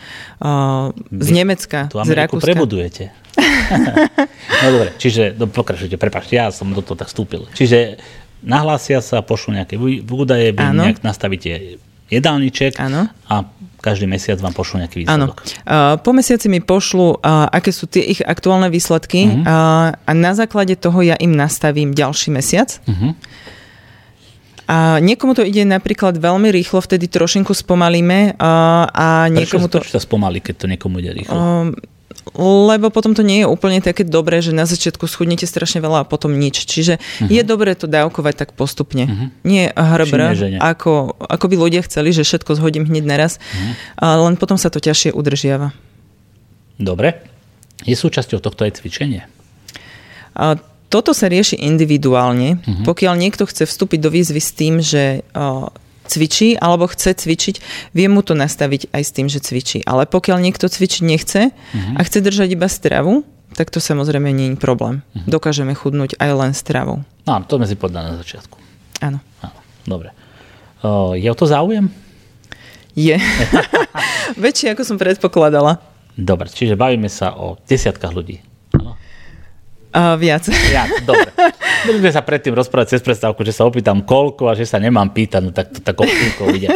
[1.14, 2.44] z Nemecka, tu z Rakúska.
[2.50, 3.14] prebudujete.
[4.66, 7.46] no dobre, čiže no, pokračujte, prepašte, ja som do toho tak vstúpil.
[7.54, 8.02] Čiže
[8.42, 11.78] nahlásia sa, pošlu nejaké údaje, vy nejak nastavíte
[12.08, 13.08] jedálniček ano.
[13.28, 13.44] a
[13.78, 15.38] každý mesiac vám pošlu nejaký výsledok.
[15.38, 16.02] Áno.
[16.02, 19.94] Po mesiaci mi pošlu, aké sú tie ich aktuálne výsledky uh-huh.
[19.94, 22.82] a na základe toho ja im nastavím ďalší mesiac.
[22.88, 23.14] Uh-huh.
[24.68, 29.80] A niekomu to ide napríklad veľmi rýchlo, vtedy trošinku spomalíme a, niekomu prečo, to...
[29.80, 31.32] Prečo sa spomalí, keď to niekomu ide rýchlo?
[31.32, 31.72] Um,
[32.36, 36.08] lebo potom to nie je úplne také dobré, že na začiatku schudnete strašne veľa a
[36.08, 36.64] potom nič.
[36.64, 37.28] Čiže uh-huh.
[37.28, 39.04] je dobré to dávkovať tak postupne.
[39.08, 39.28] Uh-huh.
[39.44, 43.72] Nie hrbr, ako, ako by ľudia chceli, že všetko zhodím hneď naraz, uh-huh.
[44.00, 45.72] ale len potom sa to ťažšie udržiava.
[46.78, 47.24] Dobre.
[47.86, 49.22] Je súčasťou tohto aj cvičenie?
[50.34, 52.58] A toto sa rieši individuálne.
[52.58, 52.84] Uh-huh.
[52.88, 55.26] Pokiaľ niekto chce vstúpiť do výzvy s tým, že
[56.08, 57.56] cvičí alebo chce cvičiť,
[57.92, 59.84] vie mu to nastaviť aj s tým, že cvičí.
[59.84, 61.94] Ale pokiaľ niekto cvičiť nechce uh-huh.
[61.94, 65.04] a chce držať iba stravu, tak to samozrejme nie je problém.
[65.12, 65.38] Uh-huh.
[65.38, 67.04] Dokážeme chudnúť aj len stravou.
[67.28, 68.56] No, to sme si povedali na začiatku.
[69.04, 69.20] Áno.
[69.44, 70.12] Áno dobre.
[70.84, 71.88] O, je o to záujem?
[72.92, 73.16] Je.
[74.44, 75.80] Väčšie, ako som predpokladala.
[76.14, 78.44] Dobre, čiže bavíme sa o desiatkách ľudí.
[79.88, 80.44] Uh, viac.
[80.44, 81.32] Viac, dobre.
[81.88, 85.40] Budeme sa predtým rozprávať cez predstavku, že sa opýtam koľko a že sa nemám pýtať,
[85.40, 86.68] no tak to tak obchýlko ide.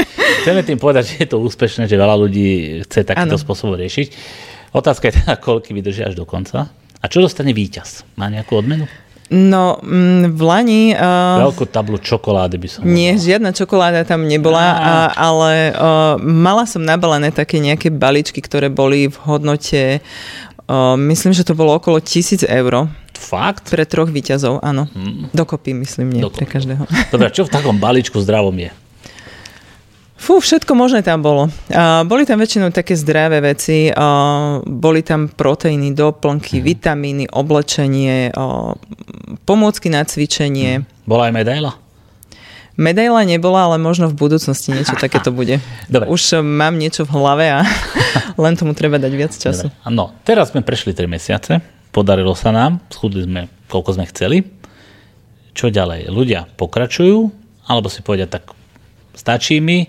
[0.43, 3.45] Chceme tým povedať, že je to úspešné, že veľa ľudí chce takýto ano.
[3.45, 4.09] spôsob riešiť.
[4.73, 6.73] Otázka je teda, koľky vydržia až do konca.
[6.73, 8.09] A čo dostane víťaz?
[8.17, 8.89] Má nejakú odmenu?
[9.33, 10.83] No, mm, v Lani...
[10.93, 12.81] Uh, Veľkú tablu čokolády by som...
[12.85, 13.25] Nie, bola.
[13.25, 19.09] žiadna čokoláda tam nebola, a, ale uh, mala som nabalené také nejaké baličky, ktoré boli
[19.09, 20.05] v hodnote,
[20.69, 22.93] uh, myslím, že to bolo okolo tisíc eur.
[23.23, 23.71] Fakt?
[23.71, 24.91] Pre troch výťazov, áno.
[24.91, 25.31] Hmm.
[25.31, 26.43] Dokopy, myslím, nie Dokopy.
[26.43, 26.83] pre každého.
[27.15, 28.75] Dobre, čo v takom balíčku zdravom je?
[30.23, 31.51] Fú, všetko možné tam bolo.
[31.67, 36.65] Uh, boli tam väčšinou také zdravé veci, uh, boli tam proteíny, doplnky, mm.
[36.67, 38.71] vitamíny, oblečenie, uh,
[39.43, 40.83] pomôcky na cvičenie.
[40.83, 41.11] Mm.
[41.11, 41.73] Bola aj medaila?
[42.79, 45.59] Medaila nebola, ale možno v budúcnosti niečo takéto bude.
[45.91, 46.07] Dobre.
[46.07, 47.67] Už mám niečo v hlave a
[48.47, 49.75] len tomu treba dať viac času.
[49.75, 49.91] Dobre.
[49.91, 54.39] No, teraz sme prešli 3 mesiace podarilo sa nám, schudli sme, koľko sme chceli.
[55.53, 56.09] Čo ďalej?
[56.09, 57.29] Ľudia pokračujú,
[57.69, 58.57] alebo si povedia, tak
[59.13, 59.85] stačí mi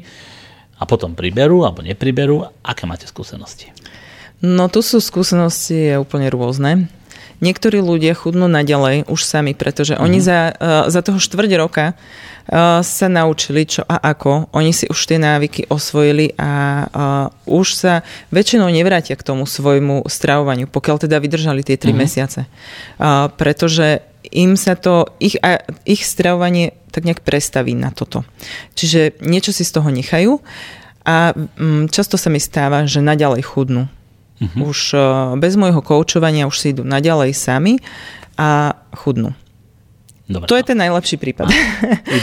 [0.77, 2.43] a potom priberú alebo nepriberú.
[2.61, 3.71] Aké máte skúsenosti?
[4.43, 6.91] No tu sú skúsenosti úplne rôzne.
[7.43, 10.05] Niektorí ľudia chudnú naďalej už sami, pretože mm-hmm.
[10.07, 14.47] oni za, uh, za toho štvrť roka uh, sa naučili čo a ako.
[14.55, 16.51] Oni si už tie návyky osvojili a
[16.87, 17.93] uh, už sa
[18.31, 21.99] väčšinou nevrátia k tomu svojmu stravovaniu, pokiaľ teda vydržali tie tri mm-hmm.
[21.99, 22.47] mesiace.
[23.35, 25.35] Pretože im sa to, ich,
[25.83, 28.23] ich stravovanie tak nejak prestaví na toto.
[28.77, 30.39] Čiže niečo si z toho nechajú
[31.03, 33.91] a um, často sa mi stáva, že naďalej chudnú
[34.43, 34.69] Uh-huh.
[34.69, 37.79] Už uh, bez môjho koučovania už si idú naďalej sami
[38.35, 39.31] a chudnú.
[40.27, 40.47] Dobre.
[40.47, 41.51] To je ten najlepší prípad.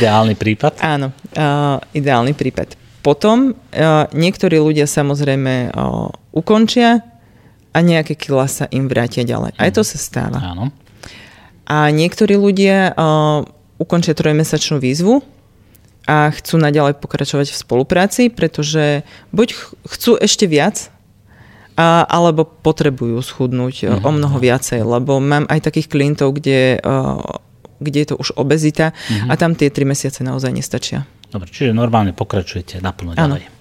[0.00, 0.80] Ideálny prípad?
[0.96, 2.74] Áno, uh, ideálny prípad.
[3.00, 7.04] Potom uh, niektorí ľudia samozrejme uh, ukončia
[7.70, 9.56] a nejaké kila sa im vrátia ďalej.
[9.56, 10.40] Aj to sa stáva.
[10.40, 10.74] Áno.
[11.70, 13.46] A niektorí ľudia uh,
[13.78, 15.22] ukončia trojmesačnú výzvu
[16.08, 19.48] a chcú naďalej pokračovať v spolupráci, pretože buď
[19.86, 20.90] chcú ešte viac,
[21.80, 24.04] a, alebo potrebujú schudnúť uh-huh.
[24.04, 26.76] o mnoho viacej, lebo mám aj takých klientov, kde,
[27.80, 29.32] kde je to už obezita uh-huh.
[29.32, 31.08] a tam tie tri mesiace naozaj nestačia.
[31.32, 33.44] Dobre, čiže normálne pokračujete naplno ďalej.
[33.48, 33.58] Ano.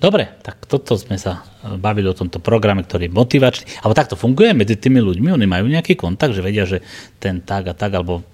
[0.00, 3.84] Dobre, tak toto sme sa e, bavili o tomto programe, ktorý je motivačný.
[3.84, 5.28] Alebo takto funguje medzi tými ľuďmi?
[5.28, 6.80] Oni majú nejaký kontakt, že vedia, že
[7.20, 8.24] ten tak a tak, alebo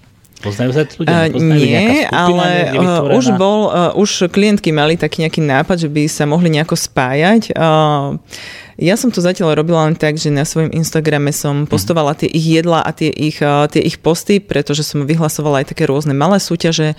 [0.45, 1.33] Poznajú sa tí ľudia?
[1.33, 6.05] Uh, nie, ale uh, už bol, uh, už klientky mali taký nejaký nápad, že by
[6.13, 7.57] sa mohli nejako spájať.
[7.57, 8.21] Uh,
[8.77, 11.73] ja som to zatiaľ robila len tak, že na svojom Instagrame som mhm.
[11.73, 15.89] postovala tie ich jedla a tie ich, tie ich posty, pretože som vyhlasovala aj také
[15.89, 16.93] rôzne malé súťaže.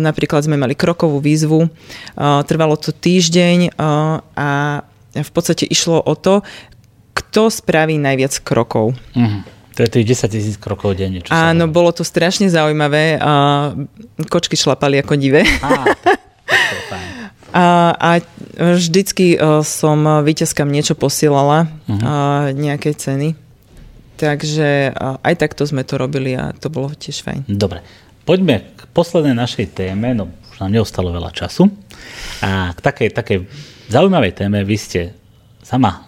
[0.00, 1.68] Napríklad sme mali krokovú výzvu,
[2.16, 4.48] trvalo to týždeň a
[5.12, 6.40] v podstate išlo o to,
[7.12, 8.96] kto spraví najviac krokov.
[9.12, 9.44] Uh-huh.
[9.78, 11.22] To je tých 10 tisíc krokov denne.
[11.22, 13.14] Čo Áno, bolo to strašne zaujímavé.
[13.22, 13.70] A
[14.26, 15.46] kočky šlapali ako divé.
[15.62, 15.94] Á,
[17.54, 18.10] a, a
[18.74, 22.50] vždycky e, som víťazkám niečo posielala, uh-huh.
[22.58, 23.38] nejaké ceny.
[24.18, 27.46] Takže aj takto sme to robili a to bolo tiež fajn.
[27.46, 27.86] Dobre,
[28.26, 31.70] poďme k poslednej našej téme, no už nám neostalo veľa času.
[32.42, 33.46] A k takej, takej
[33.86, 35.00] zaujímavej téme, vy ste
[35.62, 36.07] sama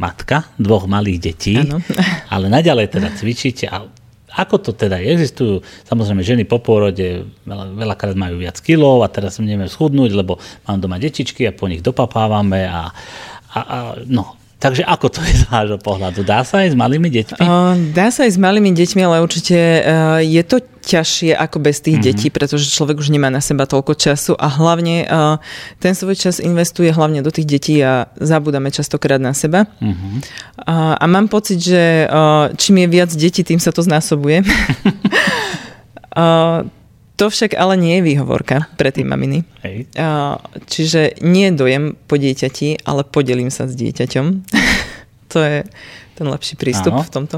[0.00, 1.84] matka dvoch malých detí, ano.
[2.32, 3.84] ale naďalej teda cvičíte a
[4.30, 5.10] ako to teda je?
[5.10, 5.54] Existujú
[5.90, 10.38] samozrejme ženy po pôrode, veľa, veľakrát majú viac kilov a teraz nevieme schudnúť, lebo
[10.70, 12.94] mám doma detičky a po nich dopapávame a,
[13.52, 16.20] a, a no, Takže ako to je z vášho pohľadu?
[16.20, 17.40] Dá sa aj s malými deťmi?
[17.96, 21.96] Dá sa aj s malými deťmi, ale určite uh, je to ťažšie ako bez tých
[21.96, 22.08] mm-hmm.
[22.12, 25.40] detí, pretože človek už nemá na seba toľko času a hlavne uh,
[25.80, 29.64] ten svoj čas investuje hlavne do tých detí a zabúdame častokrát na seba.
[29.80, 30.14] Mm-hmm.
[31.00, 34.44] A mám pocit, že uh, čím je viac detí, tým sa to znásobuje.
[37.20, 39.44] uh, To však ale nie je výhovorka pre tie maminy.
[39.60, 39.92] Hej.
[40.72, 44.26] Čiže nie dojem po dieťati, ale podelím sa s dieťaťom.
[45.32, 45.56] to je
[46.16, 47.04] ten lepší prístup Áno.
[47.04, 47.36] v tomto.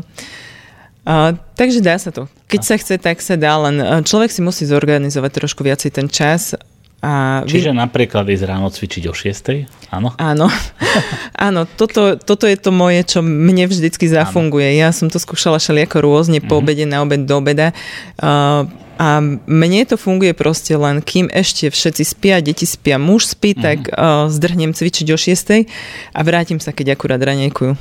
[1.03, 2.31] A, takže dá sa to.
[2.47, 6.55] Keď sa chce, tak sa dá, len človek si musí zorganizovať trošku viacej ten čas.
[7.03, 7.83] A Čiže vy...
[7.83, 9.91] napríklad ísť ráno cvičiť o 6.
[9.91, 10.15] Áno?
[10.23, 10.47] Áno.
[11.51, 14.79] Áno, toto, toto je to moje, čo mne vždycky zafunguje.
[14.79, 14.79] Áno.
[14.87, 16.63] Ja som to skúšala všelijako rôzne, po mm-hmm.
[16.63, 17.75] obede, na obed, do obeda.
[18.23, 18.71] Uh,
[19.03, 19.19] a
[19.51, 23.67] mne to funguje proste len, kým ešte všetci spia, deti spia, muž spí, mm-hmm.
[23.67, 25.67] tak uh, zdrhnem cvičiť o 6
[26.15, 27.75] a vrátim sa, keď akurát ranejkujú.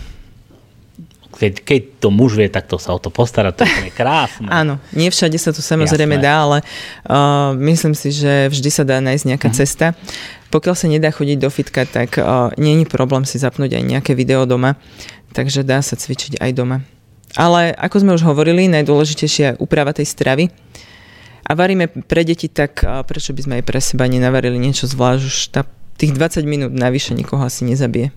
[1.37, 4.49] Keď, keď to muž vie, tak to sa o to postarať, to je krásne.
[4.49, 6.25] Áno, nie všade sa to samozrejme Jasné.
[6.25, 6.57] dá, ale
[7.05, 9.61] uh, myslím si, že vždy sa dá nájsť nejaká mm-hmm.
[9.61, 9.93] cesta.
[10.49, 14.17] Pokiaľ sa nedá chodiť do fitka, tak uh, nie je problém si zapnúť aj nejaké
[14.17, 14.73] video doma,
[15.37, 16.81] takže dá sa cvičiť aj doma.
[17.37, 20.49] Ale ako sme už hovorili, najdôležitejšia je úprava tej stravy
[21.51, 25.21] a varíme pre deti, tak prečo by sme aj pre seba nenavarili niečo zvlášť?
[25.27, 25.67] Už tá,
[25.99, 28.15] tých 20 minút navyše nikoho asi nezabije.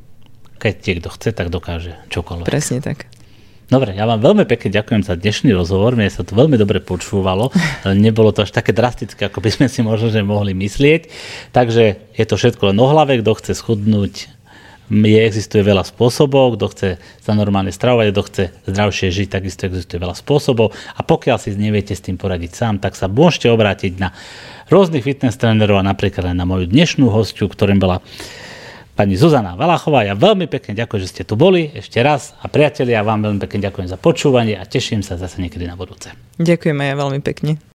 [0.62, 2.46] Keď niekto chce, tak dokáže čokoľvek.
[2.46, 3.10] Presne tak.
[3.66, 7.48] Dobre, ja vám veľmi pekne ďakujem za dnešný rozhovor, mne sa to veľmi dobre počúvalo,
[7.96, 11.08] nebolo to až také drastické, ako by sme si možno že mohli myslieť,
[11.50, 14.28] takže je to všetko len o hlave, kto chce schudnúť,
[14.90, 16.88] je, existuje veľa spôsobov, kto chce
[17.24, 21.96] sa normálne stravovať, kto chce zdravšie žiť, takisto existuje veľa spôsobov a pokiaľ si neviete
[21.96, 24.12] s tým poradiť sám, tak sa môžete obrátiť na
[24.68, 28.04] rôznych fitness trénerov a napríklad aj na moju dnešnú hostiu, ktorým bola
[28.94, 30.06] pani Zuzana Valachová.
[30.06, 33.66] Ja veľmi pekne ďakujem, že ste tu boli ešte raz a priatelia, vám veľmi pekne
[33.66, 36.14] ďakujem za počúvanie a teším sa zase niekedy na budúce.
[36.38, 37.73] Ďakujem aj ja veľmi pekne.